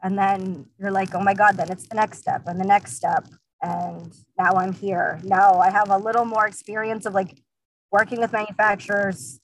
[0.05, 2.95] And then you're like, oh my God, then it's the next step and the next
[2.95, 3.27] step.
[3.63, 5.19] And now I'm here.
[5.25, 7.41] Now I have a little more experience of like
[7.91, 9.41] working with manufacturers,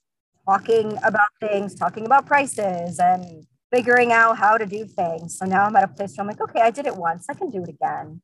[0.47, 5.37] talking about things, talking about prices, and figuring out how to do things.
[5.39, 7.33] So now I'm at a place where I'm like, okay, I did it once, I
[7.33, 8.21] can do it again.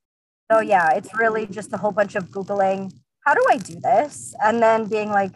[0.52, 4.36] So yeah, it's really just a whole bunch of Googling, how do I do this?
[4.44, 5.34] And then being like,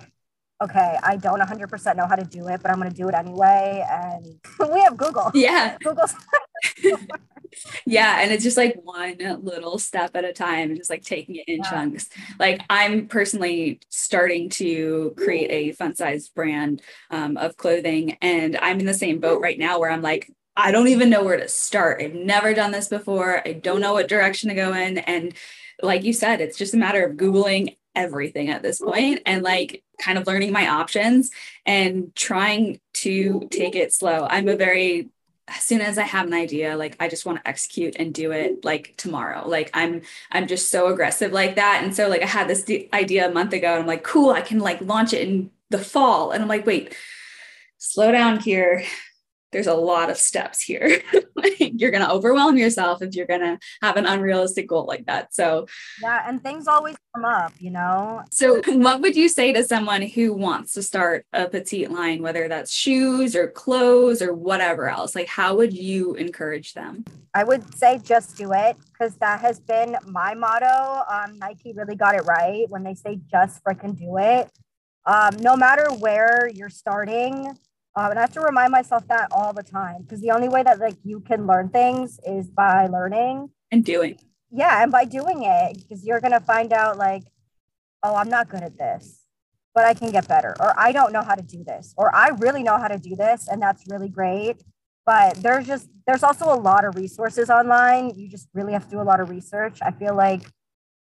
[0.62, 3.16] okay, I don't 100% know how to do it, but I'm going to do it
[3.16, 3.84] anyway.
[3.90, 4.26] And
[4.72, 5.32] we have Google.
[5.34, 5.78] Yeah.
[5.84, 6.14] Google's
[7.86, 11.36] yeah and it's just like one little step at a time and just like taking
[11.36, 11.70] it in yeah.
[11.70, 12.10] chunks.
[12.40, 18.80] Like i'm personally starting to create a fun size brand um, of clothing and i'm
[18.80, 21.48] in the same boat right now where i'm like i don't even know where to
[21.48, 22.02] start.
[22.02, 23.42] I've never done this before.
[23.48, 25.34] I don't know what direction to go in and
[25.82, 29.84] like you said it's just a matter of googling everything at this point and like
[30.00, 31.30] kind of learning my options
[31.66, 34.26] and trying to take it slow.
[34.30, 35.10] I'm a very
[35.56, 38.32] as soon as I have an idea, like I just want to execute and do
[38.32, 39.48] it like tomorrow.
[39.48, 41.82] Like I'm I'm just so aggressive like that.
[41.84, 44.42] And so like I had this idea a month ago and I'm like, cool, I
[44.42, 46.32] can like launch it in the fall.
[46.32, 46.96] And I'm like, wait,
[47.78, 48.84] slow down here
[49.52, 51.02] there's a lot of steps here.
[51.60, 55.34] you're going to overwhelm yourself if you're going to have an unrealistic goal like that.
[55.34, 55.68] So,
[56.02, 58.24] yeah, and things always come up, you know.
[58.32, 62.48] So, what would you say to someone who wants to start a petite line, whether
[62.48, 65.16] that's shoes or clothes or whatever else?
[65.16, 67.04] Like, how would you encourage them?
[67.34, 71.04] I would say just do it because that has been my motto.
[71.10, 74.50] Um, Nike really got it right when they say just freaking do it.
[75.06, 77.58] Um, no matter where you're starting,
[77.96, 80.64] um, and I have to remind myself that all the time because the only way
[80.64, 84.18] that like you can learn things is by learning and doing.
[84.50, 87.24] Yeah, and by doing it because you're gonna find out like,
[88.04, 89.26] oh, I'm not good at this,
[89.76, 92.30] but I can get better, or I don't know how to do this, or I
[92.30, 94.64] really know how to do this, and that's really great.
[95.06, 98.12] But there's just there's also a lot of resources online.
[98.16, 99.80] You just really have to do a lot of research.
[99.82, 100.44] I feel like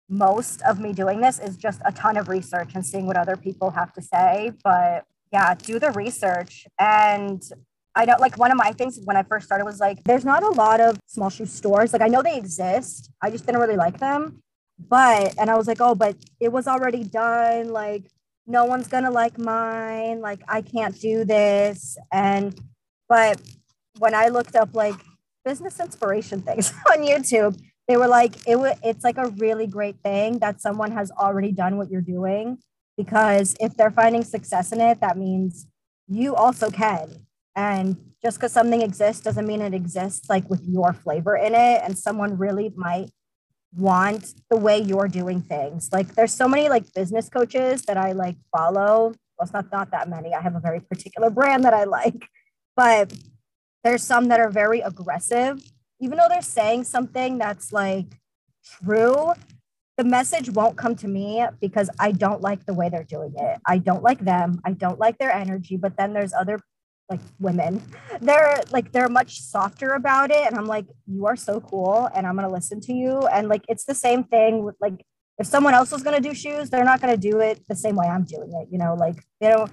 [0.08, 3.36] most of me doing this is just a ton of research and seeing what other
[3.36, 6.64] people have to say, but yeah, do the research.
[6.78, 7.42] And
[7.96, 10.44] I know, like, one of my things when I first started was like, there's not
[10.44, 11.92] a lot of small shoe stores.
[11.92, 14.40] Like, I know they exist, I just didn't really like them.
[14.78, 17.70] But, and I was like, oh, but it was already done.
[17.70, 18.04] Like,
[18.46, 20.20] no one's gonna like mine.
[20.20, 21.96] Like, I can't do this.
[22.12, 22.56] And,
[23.08, 23.40] but
[23.98, 25.00] when I looked up like
[25.44, 29.96] business inspiration things on YouTube, they were like, it was, it's like a really great
[30.04, 32.58] thing that someone has already done what you're doing
[32.96, 35.66] because if they're finding success in it, that means
[36.08, 37.26] you also can.
[37.56, 41.82] And just because something exists doesn't mean it exists like with your flavor in it.
[41.84, 43.10] And someone really might
[43.76, 45.90] want the way you're doing things.
[45.92, 49.12] Like there's so many like business coaches that I like follow.
[49.36, 50.32] Well, it's not not that many.
[50.34, 52.28] I have a very particular brand that I like,
[52.76, 53.12] but
[53.82, 55.60] there's some that are very aggressive,
[56.00, 58.06] even though they're saying something that's like
[58.64, 59.32] true
[59.96, 63.60] the message won't come to me because I don't like the way they're doing it.
[63.66, 64.60] I don't like them.
[64.64, 65.76] I don't like their energy.
[65.76, 66.60] But then there's other
[67.08, 67.82] like women.
[68.20, 70.46] They're like they're much softer about it.
[70.46, 73.20] And I'm like, you are so cool and I'm gonna listen to you.
[73.26, 75.04] And like it's the same thing with like
[75.38, 78.06] if someone else was gonna do shoes, they're not gonna do it the same way
[78.06, 78.68] I'm doing it.
[78.72, 79.70] You know, like they don't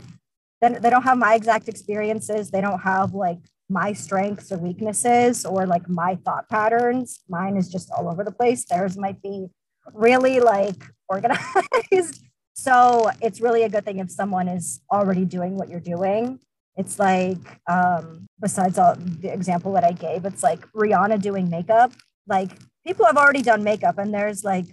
[0.61, 2.51] then they don't have my exact experiences.
[2.51, 7.21] They don't have like my strengths or weaknesses or like my thought patterns.
[7.29, 8.65] Mine is just all over the place.
[8.65, 9.47] Theirs might be
[9.93, 12.23] really like organized.
[12.53, 16.39] so it's really a good thing if someone is already doing what you're doing.
[16.77, 21.91] It's like, um, besides all the example that I gave, it's like Rihanna doing makeup.
[22.27, 22.51] Like
[22.85, 24.65] people have already done makeup, and there's like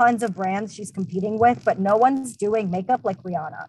[0.00, 3.66] tons of brands she's competing with, but no one's doing makeup like Rihanna.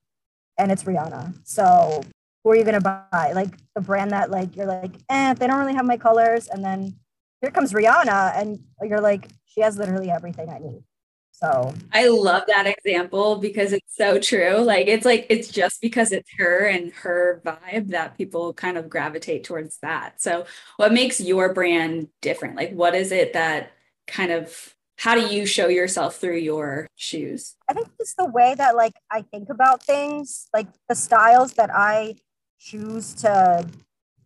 [0.58, 1.40] And it's Rihanna.
[1.44, 2.04] So
[2.44, 3.32] who are you gonna buy?
[3.34, 6.48] Like the brand that like you're like, eh, they don't really have my colors.
[6.48, 6.96] And then
[7.42, 10.84] here comes Rihanna, and you're like, she has literally everything I need.
[11.32, 14.58] So I love that example because it's so true.
[14.58, 18.90] Like it's like it's just because it's her and her vibe that people kind of
[18.90, 20.22] gravitate towards that.
[20.22, 20.46] So
[20.78, 22.56] what makes your brand different?
[22.56, 23.72] Like what is it that
[24.06, 27.56] kind of how do you show yourself through your shoes?
[27.68, 31.72] I think it's the way that like I think about things, like the styles that
[31.74, 32.18] I
[32.60, 33.68] choose to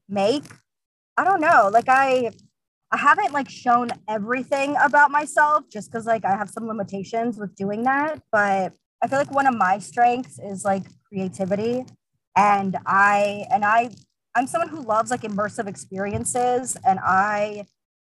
[0.10, 0.43] make.
[1.15, 1.69] I don't know.
[1.71, 2.32] Like I
[2.95, 7.53] I haven't like shown everything about myself just because like I have some limitations with
[7.53, 8.21] doing that.
[8.31, 8.71] But
[9.03, 11.86] I feel like one of my strengths is like creativity.
[12.38, 13.89] And I and I
[14.34, 16.77] I'm someone who loves like immersive experiences.
[16.88, 17.65] And I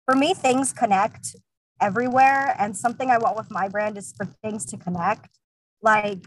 [0.05, 1.37] for me, things connect
[1.81, 2.55] everywhere.
[2.59, 5.31] And something I want with my brand is for things to connect.
[5.81, 6.27] Like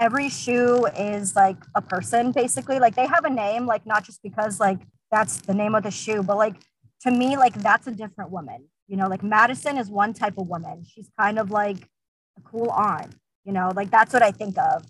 [0.00, 2.80] every shoe is like a person, basically.
[2.80, 4.80] Like they have a name, like not just because like
[5.12, 6.56] that's the name of the shoe, but like
[7.02, 8.68] to me, like that's a different woman.
[8.86, 10.84] You know, like Madison is one type of woman.
[10.88, 11.88] She's kind of like
[12.36, 14.84] a cool aunt, you know, like that's what I think of.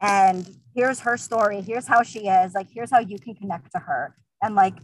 [0.00, 1.60] And here's her story.
[1.60, 2.54] Here's how she is.
[2.54, 4.14] Like, here's how you can connect to her.
[4.42, 4.74] And like,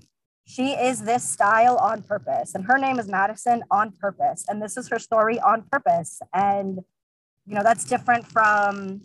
[0.47, 2.55] she is this style on purpose.
[2.55, 4.45] And her name is Madison on purpose.
[4.49, 6.21] And this is her story on purpose.
[6.33, 6.81] And,
[7.47, 9.03] you know, that's different from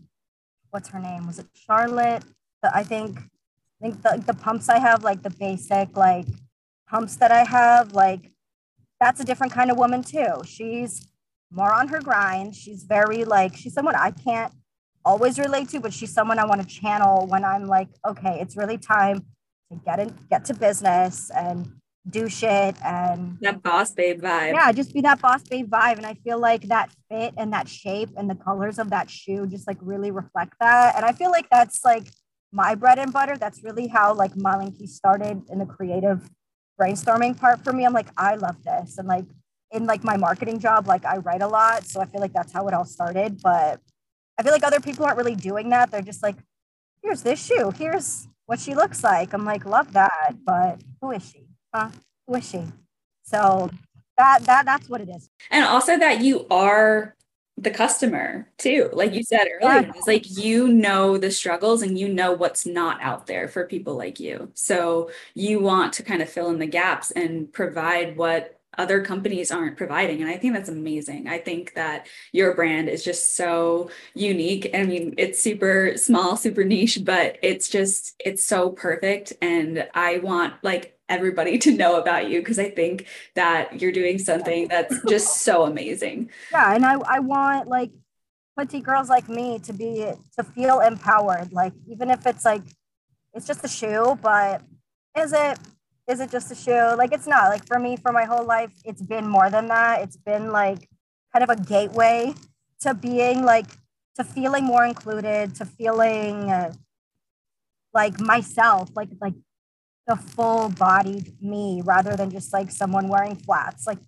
[0.72, 1.28] what's her name?
[1.28, 2.24] Was it Charlotte?
[2.62, 6.26] The, I think, I think the, the pumps I have, like the basic, like
[6.90, 8.32] pumps that I have, like
[9.00, 10.42] that's a different kind of woman too.
[10.46, 11.08] She's
[11.52, 12.56] more on her grind.
[12.56, 14.54] She's very like, she's someone I can't
[15.06, 18.58] always relate to, but she's someone I want to channel when I'm like, okay, it's
[18.58, 19.26] really time
[19.72, 21.72] to get in, get to business and
[22.10, 24.54] do shit and that boss babe vibe.
[24.54, 25.98] Yeah, just be that boss babe vibe.
[25.98, 29.46] And I feel like that fit and that shape and the colors of that shoe
[29.48, 30.96] just like really reflect that.
[30.96, 32.08] And I feel like that's like
[32.52, 33.38] my bread and butter.
[33.38, 36.28] That's really how like Malenki started in the creative
[36.80, 37.86] brainstorming part for me.
[37.86, 38.98] I'm like, I love this.
[38.98, 39.26] And like
[39.72, 41.86] in like my marketing job, like I write a lot.
[41.86, 43.42] So I feel like that's how it all started.
[43.42, 43.80] But
[44.38, 45.92] I feel like other people aren't really doing that.
[45.92, 46.36] They're just like,
[47.04, 47.72] here's this shoe.
[47.78, 49.34] Here's what she looks like.
[49.34, 50.36] I'm like, love that.
[50.46, 51.46] But who is she?
[51.74, 51.90] Huh?
[52.28, 52.64] Who is she?
[53.24, 53.70] So
[54.18, 55.30] that that that's what it is.
[55.52, 57.16] And also that you are
[57.62, 58.90] the customer too.
[58.94, 59.92] Like you said earlier, yeah.
[59.96, 63.96] it's like you know the struggles and you know what's not out there for people
[63.96, 64.52] like you.
[64.54, 69.52] So you want to kind of fill in the gaps and provide what other companies
[69.52, 70.22] aren't providing.
[70.22, 71.28] And I think that's amazing.
[71.28, 74.70] I think that your brand is just so unique.
[74.74, 79.34] I mean, it's super small, super niche, but it's just, it's so perfect.
[79.42, 84.20] And I want like everybody to know about you because I think that you're doing
[84.20, 86.30] something that's just so amazing.
[86.52, 86.74] Yeah.
[86.74, 87.92] And I, I want like
[88.58, 90.06] petite girls like me to be,
[90.38, 91.52] to feel empowered.
[91.52, 92.64] Like, even if it's like,
[93.34, 94.62] it's just a shoe, but
[95.18, 95.58] is it
[96.10, 96.96] is it just a shoe?
[96.98, 97.50] Like it's not.
[97.50, 100.02] Like for me, for my whole life, it's been more than that.
[100.02, 100.90] It's been like
[101.32, 102.34] kind of a gateway
[102.82, 103.68] to being like
[104.16, 106.74] to feeling more included, to feeling uh,
[107.94, 109.36] like myself, like like
[110.10, 113.86] the full bodied me rather than just like someone wearing flats.
[113.86, 114.00] Like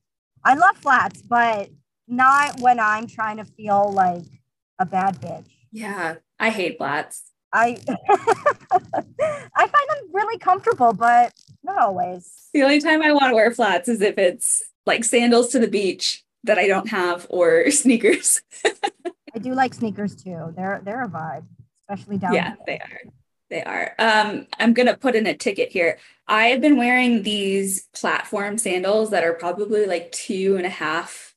[0.44, 1.70] I love flats, but
[2.08, 4.26] not when I'm trying to feel like
[4.80, 5.46] a bad bitch.
[5.72, 7.22] Yeah, I hate flats.
[7.54, 11.34] I I find them really comfortable, but
[11.64, 12.50] not always.
[12.54, 15.68] The only time I want to wear flats is if it's like sandals to the
[15.68, 18.42] beach that I don't have or sneakers.
[19.36, 20.52] I do like sneakers too.
[20.56, 21.46] They're they're a vibe,
[21.82, 22.34] especially down.
[22.34, 23.02] Yeah, they are.
[23.52, 23.94] They are.
[24.00, 26.00] Um, I'm gonna put in a ticket here.
[26.26, 31.36] I have been wearing these platform sandals that are probably like two and a half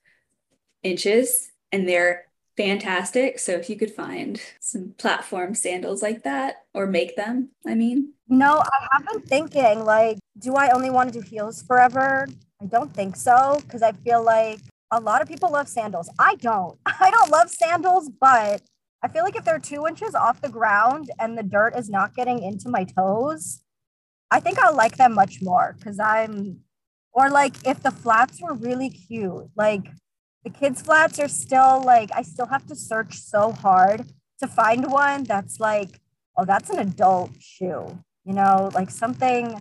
[0.85, 3.41] inches, and they're fantastic.
[3.41, 8.13] So if you could find some platform sandals like that or make them, I mean.
[8.29, 12.29] No, I have been thinking like, do I only want to do heels forever?
[12.63, 14.61] I don't think so because I feel like
[14.93, 16.09] a lot of people love sandals.
[16.21, 16.79] I don't.
[16.87, 18.63] I don't love sandals, but
[19.05, 22.15] I feel like if they're two inches off the ground and the dirt is not
[22.15, 23.61] getting into my toes,
[24.31, 26.61] I think I'll like them much more because I'm,
[27.13, 29.87] or like if the flats were really cute, like
[30.45, 34.05] the kids flats are still like i still have to search so hard
[34.39, 36.01] to find one that's like
[36.37, 39.59] oh that's an adult shoe you know like something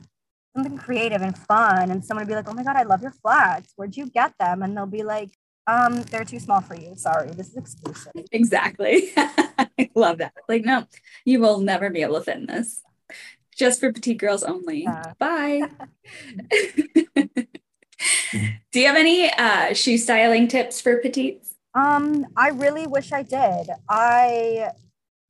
[0.56, 1.90] something creative and fun.
[1.92, 3.74] And someone would be like oh my god i love your flats.
[3.76, 4.62] Where'd you get them?
[4.62, 5.32] And they'll be like
[5.68, 6.96] um they're too small for you.
[6.96, 7.30] Sorry.
[7.32, 8.14] This is exclusive.
[8.32, 9.12] Exactly.
[9.18, 10.34] I love that.
[10.48, 10.86] Like no
[11.26, 12.82] you will never be able to fit in this.
[13.56, 14.84] Just for petite girls only.
[14.84, 15.14] Yeah.
[15.20, 15.62] bye.
[18.72, 21.56] Do you have any uh, shoe styling tips for petites?
[21.76, 23.70] Um, I really wish I did.
[23.90, 24.72] I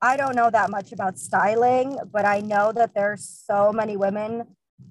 [0.02, 4.44] I don't know that much about styling, but I know that there's so many women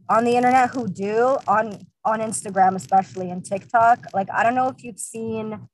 [0.09, 4.07] on the internet who do on on Instagram, especially and TikTok.
[4.12, 5.68] Like I don't know if you've seen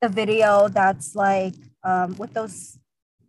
[0.00, 1.54] the video that's like
[1.84, 2.78] um, with those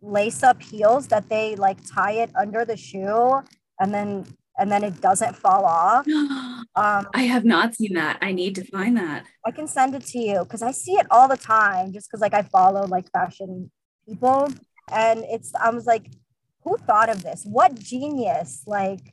[0.00, 3.40] lace up heels that they like tie it under the shoe
[3.78, 4.26] and then
[4.58, 6.06] and then it doesn't fall off.
[6.74, 8.16] Um, I have not seen that.
[8.22, 9.26] I need to find that.
[9.44, 12.22] I can send it to you because I see it all the time just because
[12.22, 13.70] like I follow like fashion
[14.08, 14.48] people
[14.90, 16.06] and it's I was like,
[16.62, 17.44] who thought of this?
[17.44, 19.12] What genius like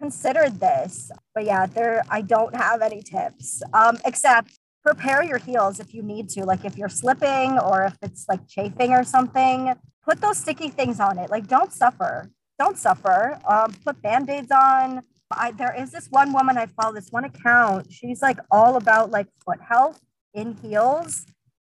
[0.00, 1.10] considered this?
[1.34, 3.62] But yeah, there I don't have any tips.
[3.74, 6.44] Um, except prepare your heels if you need to.
[6.44, 9.74] Like if you're slipping or if it's like chafing or something,
[10.04, 11.30] put those sticky things on it.
[11.30, 12.30] Like don't suffer
[12.60, 13.40] don't suffer.
[13.48, 15.02] Um, put band-aids on.
[15.32, 17.90] I, there is this one woman I follow, this one account.
[17.90, 20.00] She's like all about like foot health
[20.34, 21.24] in heels,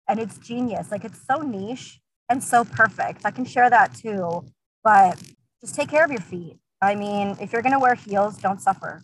[0.07, 0.91] and it's genius.
[0.91, 3.21] Like it's so niche and so perfect.
[3.23, 4.45] I can share that too.
[4.83, 5.21] But
[5.61, 6.57] just take care of your feet.
[6.81, 9.03] I mean, if you're gonna wear heels, don't suffer.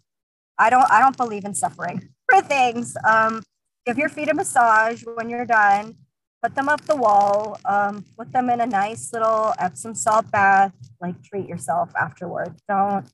[0.57, 0.89] I don't.
[0.89, 2.95] I don't believe in suffering for things.
[3.05, 3.43] Um,
[3.85, 5.95] give your feet a massage when you're done
[6.45, 10.73] put them up the wall, um, put them in a nice little Epsom salt bath,
[11.01, 12.61] like treat yourself afterwards.
[12.69, 13.09] Don't,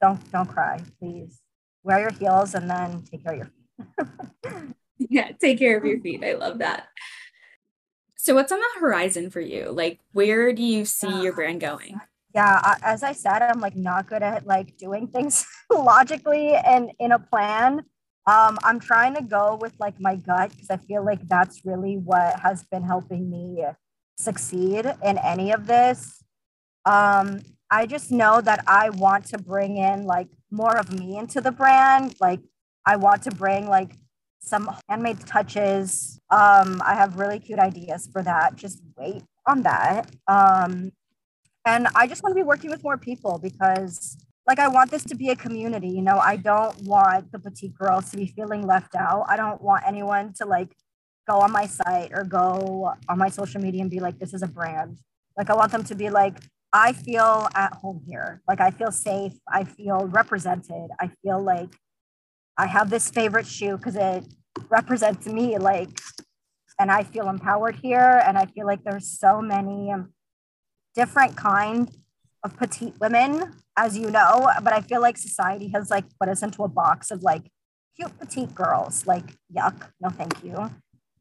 [0.00, 1.40] don't, don't cry, please.
[1.82, 4.74] Wear your heels and then take care of your feet.
[5.10, 6.22] yeah, take care of your feet.
[6.22, 6.86] I love that.
[8.16, 9.72] So, what's on the horizon for you?
[9.72, 12.00] Like, where do you see your brand going?
[12.34, 17.12] Yeah, as I said, I'm like not good at like doing things logically and in
[17.12, 17.80] a plan.
[18.26, 21.96] Um, I'm trying to go with like my gut because I feel like that's really
[21.96, 23.64] what has been helping me
[24.16, 26.22] succeed in any of this.
[26.84, 31.40] Um, I just know that I want to bring in like more of me into
[31.40, 32.14] the brand.
[32.20, 32.40] Like
[32.86, 33.96] I want to bring like
[34.40, 36.20] some handmade touches.
[36.30, 38.56] Um, I have really cute ideas for that.
[38.56, 40.10] Just wait on that.
[40.26, 40.92] Um,
[41.64, 45.04] and I just want to be working with more people because like I want this
[45.04, 45.88] to be a community.
[45.88, 49.26] You know, I don't want the petite girls to be feeling left out.
[49.28, 50.74] I don't want anyone to like
[51.28, 54.42] go on my site or go on my social media and be like, this is
[54.42, 54.98] a brand.
[55.36, 56.38] Like I want them to be like,
[56.72, 58.42] I feel at home here.
[58.48, 59.34] Like I feel safe.
[59.48, 60.90] I feel represented.
[60.98, 61.70] I feel like
[62.56, 64.24] I have this favorite shoe because it
[64.68, 65.58] represents me.
[65.58, 66.00] Like,
[66.78, 68.22] and I feel empowered here.
[68.26, 70.12] And I feel like there's so many um,
[70.94, 71.90] different kind
[72.42, 76.42] of petite women, as you know, but I feel like society has like put us
[76.42, 77.50] into a box of like
[77.96, 79.06] cute petite girls.
[79.06, 80.70] Like, yuck, no thank you.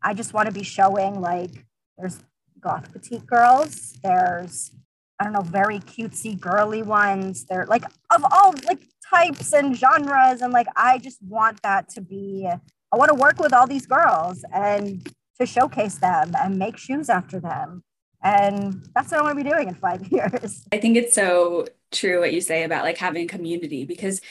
[0.01, 1.65] I just want to be showing like
[1.97, 2.19] there's
[2.59, 4.71] goth petite girls, there's
[5.19, 7.45] I don't know, very cutesy girly ones.
[7.45, 10.41] They're like of all like types and genres.
[10.41, 12.47] And like I just want that to be
[12.91, 15.07] I want to work with all these girls and
[15.39, 17.83] to showcase them and make shoes after them.
[18.23, 20.65] And that's what I want to be doing in five years.
[20.71, 24.21] I think it's so true what you say about like having community because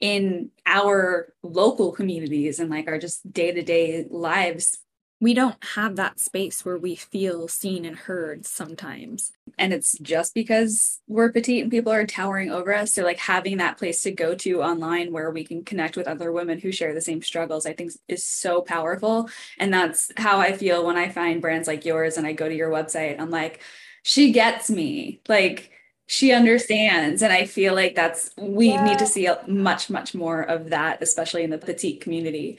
[0.00, 4.78] in our local communities and like our just day to day lives,
[5.24, 9.32] we don't have that space where we feel seen and heard sometimes.
[9.56, 12.92] And it's just because we're petite and people are towering over us.
[12.92, 16.30] So, like, having that place to go to online where we can connect with other
[16.30, 19.30] women who share the same struggles, I think is so powerful.
[19.58, 22.54] And that's how I feel when I find brands like yours and I go to
[22.54, 23.18] your website.
[23.18, 23.60] I'm like,
[24.02, 25.22] she gets me.
[25.26, 25.70] Like,
[26.06, 28.84] she understands and i feel like that's we yeah.
[28.84, 32.58] need to see much much more of that especially in the petite community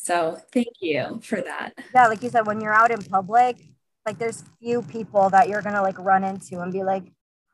[0.00, 1.74] so thank you for that.
[1.94, 3.56] Yeah, like you said, when you're out in public,
[4.06, 7.04] like there's few people that you're gonna like run into and be like,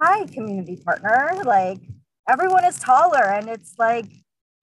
[0.01, 1.81] "Hi, community partner." Like
[2.29, 4.07] everyone is taller, and it's like,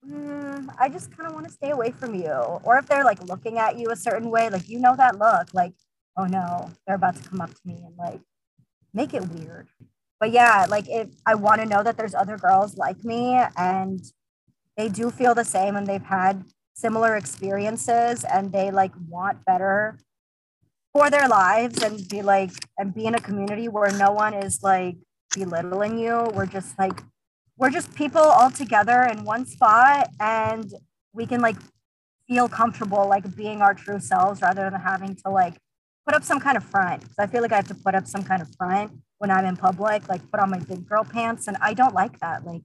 [0.08, 2.32] mm, I just kind of want to stay away from you.
[2.64, 5.52] Or if they're like looking at you a certain way, like you know that look,
[5.52, 5.74] like,
[6.16, 8.20] oh no, they're about to come up to me and like
[8.94, 9.68] make it weird.
[10.20, 14.00] But yeah, like if I want to know that there's other girls like me and
[14.76, 16.44] they do feel the same and they've had
[16.74, 19.98] similar experiences and they like want better
[20.92, 24.62] for their lives and be like and be in a community where no one is
[24.62, 24.96] like
[25.34, 26.30] belittling you.
[26.34, 27.02] We're just like
[27.56, 30.70] we're just people all together in one spot and
[31.12, 31.56] we can like
[32.28, 35.54] feel comfortable like being our true selves rather than having to like
[36.06, 37.02] put up some kind of front.
[37.02, 39.44] So i feel like i have to put up some kind of front when i'm
[39.44, 42.62] in public like put on my big girl pants and i don't like that like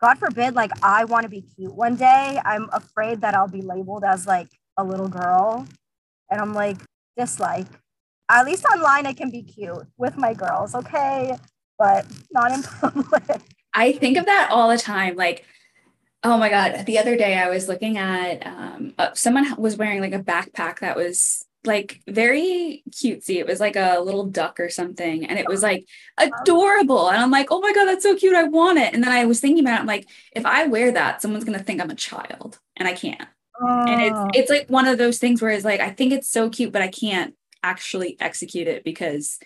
[0.00, 2.40] God forbid, like I want to be cute one day.
[2.44, 5.66] I'm afraid that I'll be labeled as like a little girl.
[6.30, 6.78] And I'm like,
[7.16, 7.66] dislike.
[8.30, 11.36] At least online, I can be cute with my girls, okay?
[11.78, 13.42] But not in public.
[13.74, 15.16] I think of that all the time.
[15.16, 15.44] Like,
[16.22, 20.00] oh my God, the other day I was looking at um, uh, someone was wearing
[20.00, 23.36] like a backpack that was like very cutesy.
[23.36, 25.26] It was like a little duck or something.
[25.26, 25.84] And it was like
[26.18, 26.30] oh.
[26.42, 27.08] adorable.
[27.08, 28.34] And I'm like, oh my God, that's so cute.
[28.34, 28.94] I want it.
[28.94, 29.80] And then I was thinking about it.
[29.80, 32.94] I'm like, if I wear that, someone's going to think I'm a child and I
[32.94, 33.28] can't.
[33.60, 33.84] Oh.
[33.86, 34.28] And it's, oh.
[34.32, 36.82] it's like one of those things where it's like, I think it's so cute, but
[36.82, 39.38] I can't actually execute it because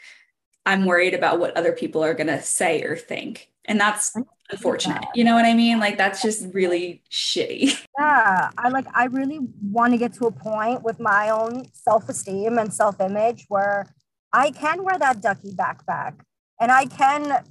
[0.64, 3.50] I'm worried about what other people are going to say or think.
[3.66, 4.14] And that's
[4.50, 5.04] unfortunate.
[5.14, 5.78] You know what I mean?
[5.78, 7.84] Like that's just really shitty.
[7.98, 8.50] Yeah.
[8.56, 12.72] I like I really want to get to a point with my own self-esteem and
[12.72, 13.86] self-image where
[14.32, 16.14] I can wear that ducky backpack
[16.60, 17.44] and I can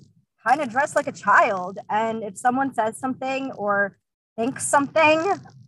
[0.45, 1.79] kind of dress like a child.
[1.89, 3.97] And if someone says something or
[4.37, 5.19] thinks something,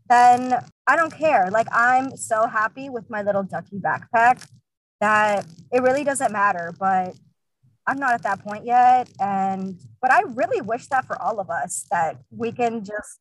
[0.10, 1.50] then I don't care.
[1.50, 4.46] Like I'm so happy with my little ducky backpack
[5.02, 6.74] that it really doesn't matter.
[6.80, 7.16] But
[7.88, 9.10] I'm not at that point yet.
[9.20, 13.20] And, but I really wish that for all of us that we can just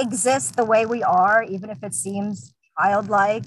[0.00, 3.44] exist the way we are, even if it seems childlike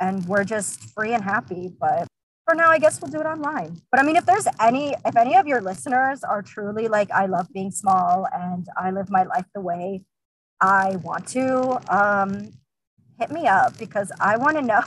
[0.00, 1.72] and we're just free and happy.
[1.78, 2.06] But
[2.46, 3.80] for now, I guess we'll do it online.
[3.90, 7.26] But I mean, if there's any, if any of your listeners are truly like, I
[7.26, 10.04] love being small and I live my life the way
[10.60, 12.50] I want to, um,
[13.18, 14.82] hit me up because I want to know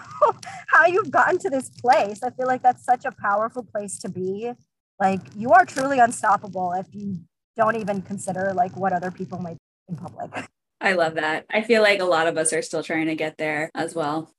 [0.68, 2.22] how you've gotten to this place.
[2.24, 4.52] I feel like that's such a powerful place to be.
[5.00, 7.20] Like you are truly unstoppable if you
[7.56, 10.32] don't even consider like what other people might in public.
[10.82, 11.46] I love that.
[11.50, 14.32] I feel like a lot of us are still trying to get there as well.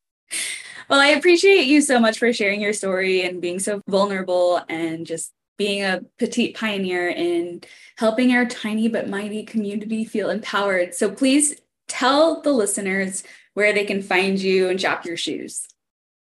[0.88, 5.04] Well, I appreciate you so much for sharing your story and being so vulnerable and
[5.04, 7.62] just being a petite pioneer in
[7.96, 10.94] helping our tiny but mighty community feel empowered.
[10.94, 11.56] So please
[11.88, 15.66] tell the listeners where they can find you and shop your shoes.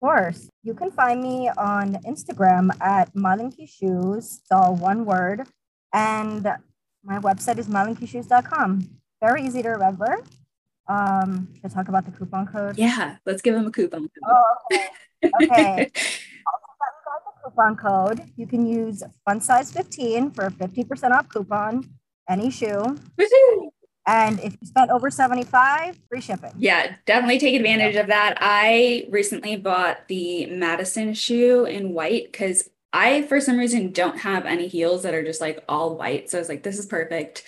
[0.07, 0.49] Of course.
[0.63, 4.39] You can find me on Instagram at Malenki Shoes.
[4.39, 5.43] It's all one word.
[5.93, 6.45] And
[7.03, 8.89] my website is malenkishoes.com.
[9.21, 10.23] Very easy to remember.
[10.87, 12.79] Um, should I talk about the coupon code?
[12.79, 14.31] Yeah, let's give them a coupon code.
[14.31, 14.89] Oh, okay.
[15.43, 15.91] okay.
[17.43, 18.23] The coupon code.
[18.37, 21.85] You can use fun size 15 for a 50% off coupon,
[22.29, 22.97] any shoe.
[24.07, 26.53] And if you spent over 75, free shipping.
[26.57, 28.39] Yeah, definitely take advantage of that.
[28.41, 34.47] I recently bought the Madison shoe in white because I, for some reason, don't have
[34.47, 36.31] any heels that are just like all white.
[36.31, 37.43] So I was like, this is perfect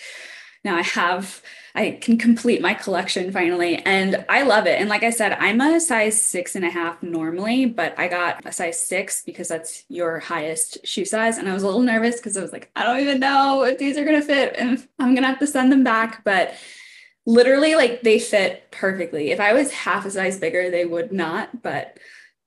[0.63, 1.41] now I have,
[1.79, 3.77] I can complete my collection finally.
[3.77, 4.81] And I love it.
[4.81, 8.45] And like I said, I'm a size six and a half normally, but I got
[8.45, 11.37] a size six because that's your highest shoe size.
[11.37, 13.77] And I was a little nervous because I was like, I don't even know if
[13.77, 16.25] these are going to fit and I'm going to have to send them back.
[16.25, 16.53] But
[17.25, 19.31] literally, like they fit perfectly.
[19.31, 21.63] If I was half a size bigger, they would not.
[21.63, 21.97] But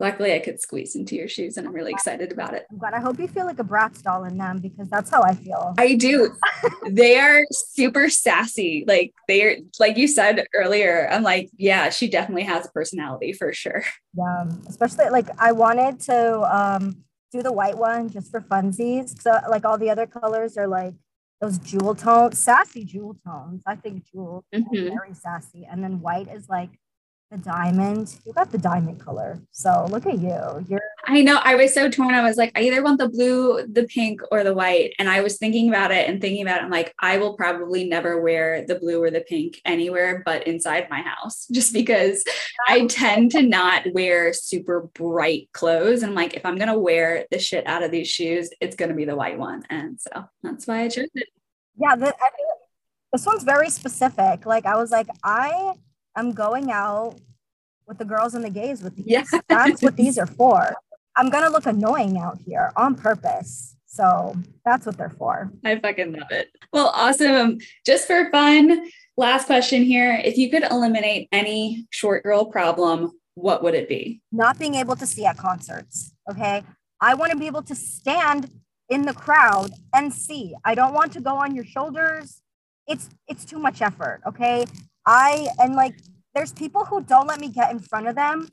[0.02, 2.66] luckily I could squeeze into your shoes and I'm really excited about it.
[2.72, 5.34] But I hope you feel like a Bratz doll in them because that's how I
[5.34, 5.74] feel.
[5.78, 6.34] I do.
[6.90, 8.84] they are super sassy.
[8.86, 13.52] Like they're like you said earlier, I'm like, yeah, she definitely has a personality for
[13.52, 13.84] sure.
[14.14, 14.44] Yeah.
[14.68, 19.20] Especially like I wanted to um do the white one just for funsies.
[19.22, 20.94] So like all the other colors are like
[21.40, 23.62] those jewel tones, sassy jewel tones.
[23.66, 24.96] I think jewel mm-hmm.
[24.96, 25.66] very sassy.
[25.68, 26.70] And then white is like
[27.32, 28.14] the diamond.
[28.26, 29.40] You got the diamond color.
[29.52, 30.66] So look at you.
[30.68, 31.40] You're I know.
[31.42, 32.14] I was so torn.
[32.14, 34.92] I was like, I either want the blue, the pink, or the white.
[34.98, 36.64] And I was thinking about it and thinking about it.
[36.64, 40.88] I'm like, I will probably never wear the blue or the pink anywhere but inside
[40.90, 42.22] my house, just because
[42.68, 46.02] I tend to not wear super bright clothes.
[46.02, 48.94] And I'm like, if I'm gonna wear the shit out of these shoes, it's gonna
[48.94, 49.64] be the white one.
[49.70, 51.28] And so that's why I chose it.
[51.78, 52.48] Yeah, the, I think
[53.10, 54.44] this one's very specific.
[54.44, 55.72] Like I was like, I
[56.16, 57.16] I'm going out
[57.86, 59.06] with the girls and the gays with these.
[59.06, 59.24] Yeah.
[59.48, 60.74] That's what these are for.
[61.16, 63.76] I'm gonna look annoying out here on purpose.
[63.92, 64.34] So
[64.64, 65.52] that's what they're for.
[65.66, 66.48] I fucking love it.
[66.72, 67.34] Well, awesome.
[67.34, 68.88] Um, just for fun,
[69.18, 70.18] last question here.
[70.24, 74.22] If you could eliminate any short girl problem, what would it be?
[74.32, 76.14] Not being able to see at concerts.
[76.30, 76.62] Okay.
[77.02, 78.50] I want to be able to stand
[78.88, 80.54] in the crowd and see.
[80.64, 82.40] I don't want to go on your shoulders.
[82.86, 84.22] It's it's too much effort.
[84.26, 84.64] Okay.
[85.06, 85.96] I and like
[86.34, 88.48] there's people who don't let me get in front of them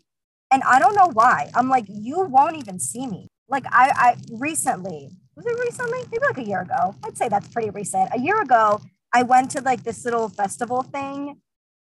[0.52, 1.50] and I don't know why.
[1.56, 3.28] I'm like, you won't even see me.
[3.48, 6.00] Like I I recently, was it recently?
[6.12, 6.96] Maybe like a year ago.
[7.04, 8.10] I'd say that's pretty recent.
[8.14, 8.82] A year ago,
[9.14, 11.42] I went to like this little festival thing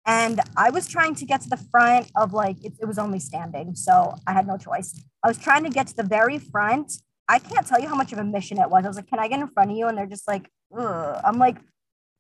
[0.06, 3.20] and I was trying to get to the front of like it, it was only
[3.20, 5.00] standing, so I had no choice.
[5.24, 6.94] I was trying to get to the very front.
[7.30, 8.84] I can't tell you how much of a mission it was.
[8.84, 11.22] I was like, "Can I get in front of you?" And they're just like, Ugh.
[11.24, 11.58] "I'm like,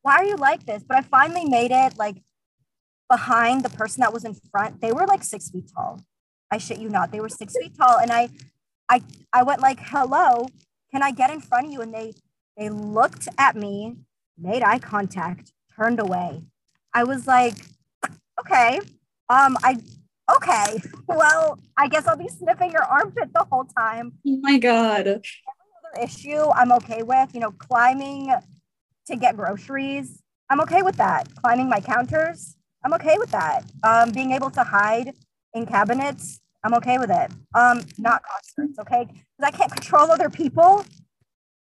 [0.02, 1.98] why are you like this?" But I finally made it.
[1.98, 2.22] Like
[3.10, 6.02] behind the person that was in front, they were like six feet tall.
[6.52, 7.12] I shit you not.
[7.12, 8.00] They were six feet tall.
[8.00, 8.30] And I
[8.90, 9.02] I
[9.32, 10.48] I went like, hello,
[10.92, 11.82] can I get in front of you?
[11.82, 12.14] And they
[12.58, 13.98] they looked at me,
[14.38, 16.42] made eye contact, turned away.
[16.94, 17.56] I was like,
[18.40, 18.80] okay.
[19.30, 19.78] Um, I
[20.36, 20.82] okay.
[21.06, 24.14] Well, I guess I'll be sniffing your armpit the whole time.
[24.26, 25.08] Oh my god.
[25.08, 28.34] Every other issue I'm okay with, you know, climbing
[29.08, 30.24] to get groceries.
[30.50, 31.28] I'm okay with that.
[31.36, 33.64] Climbing my counters, I'm okay with that.
[33.84, 35.14] Um, being able to hide
[35.54, 37.32] in cabinets, I'm okay with it.
[37.56, 39.06] Um, not concerts, okay?
[39.06, 40.86] Because I can't control other people.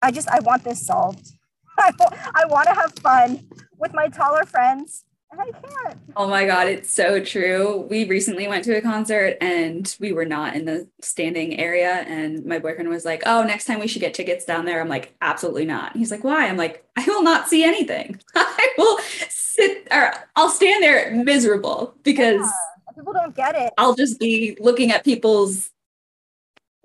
[0.01, 1.33] I just I want this solved.
[1.79, 1.93] I,
[2.35, 3.49] I want to have fun
[3.79, 5.05] with my taller friends.
[5.33, 5.99] And I can't.
[6.15, 7.87] Oh my God, it's so true.
[7.89, 12.05] We recently went to a concert and we were not in the standing area.
[12.07, 14.81] And my boyfriend was like, Oh, next time we should get tickets down there.
[14.81, 15.97] I'm like, Absolutely not.
[15.97, 16.47] He's like, Why?
[16.47, 18.21] I'm like, I will not see anything.
[18.37, 18.99] I will
[19.31, 23.73] sit or I'll stand there miserable because yeah, people don't get it.
[23.79, 25.71] I'll just be looking at people's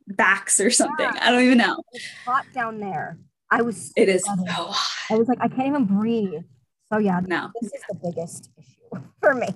[0.08, 1.06] backs or something.
[1.06, 1.20] Yeah.
[1.22, 1.84] I don't even know.
[1.92, 3.18] It's hot down there.
[3.52, 3.92] I was.
[3.96, 5.14] It is so hot.
[5.14, 6.44] I was like, I can't even breathe.
[6.92, 9.48] So yeah, no, this is the biggest issue for me.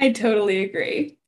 [0.00, 1.18] I totally agree.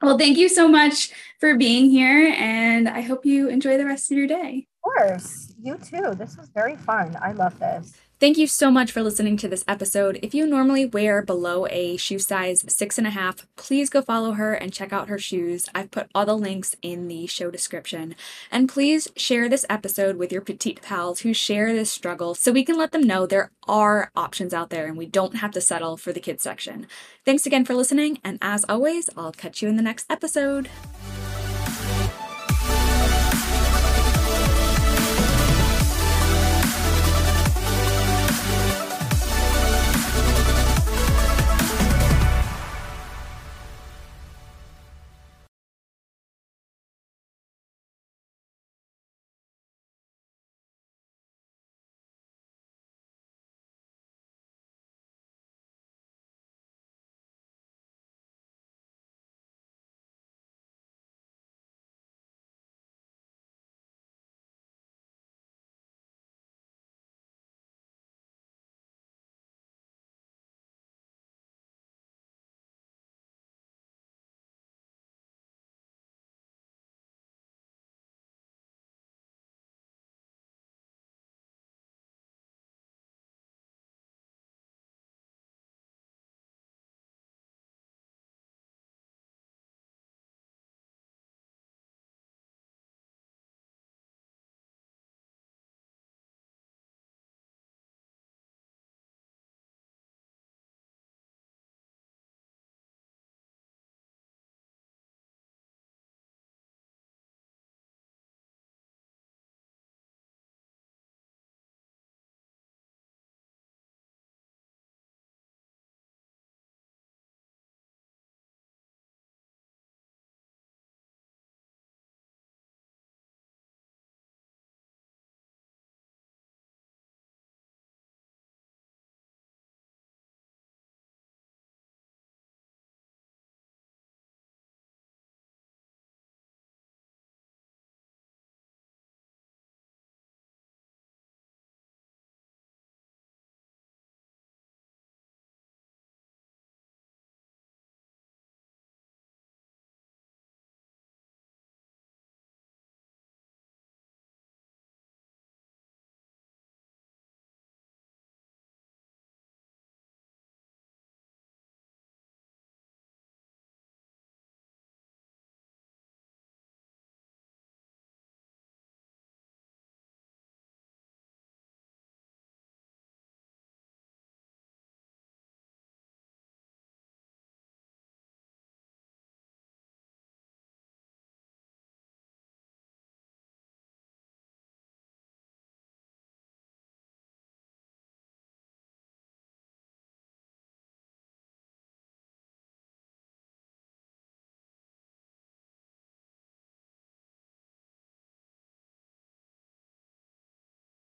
[0.00, 4.10] Well, thank you so much for being here, and I hope you enjoy the rest
[4.10, 4.66] of your day.
[4.84, 6.14] Of course, you too.
[6.16, 7.16] This was very fun.
[7.22, 7.92] I love this.
[8.22, 10.20] Thank you so much for listening to this episode.
[10.22, 14.34] If you normally wear below a shoe size six and a half, please go follow
[14.34, 15.68] her and check out her shoes.
[15.74, 18.14] I've put all the links in the show description.
[18.48, 22.64] And please share this episode with your petite pals who share this struggle so we
[22.64, 25.96] can let them know there are options out there and we don't have to settle
[25.96, 26.86] for the kids section.
[27.24, 30.68] Thanks again for listening, and as always, I'll catch you in the next episode.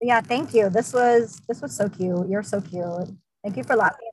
[0.01, 0.70] Yeah, thank you.
[0.70, 2.28] This was this was so cute.
[2.28, 3.09] You're so cute.
[3.42, 4.09] Thank you for laughing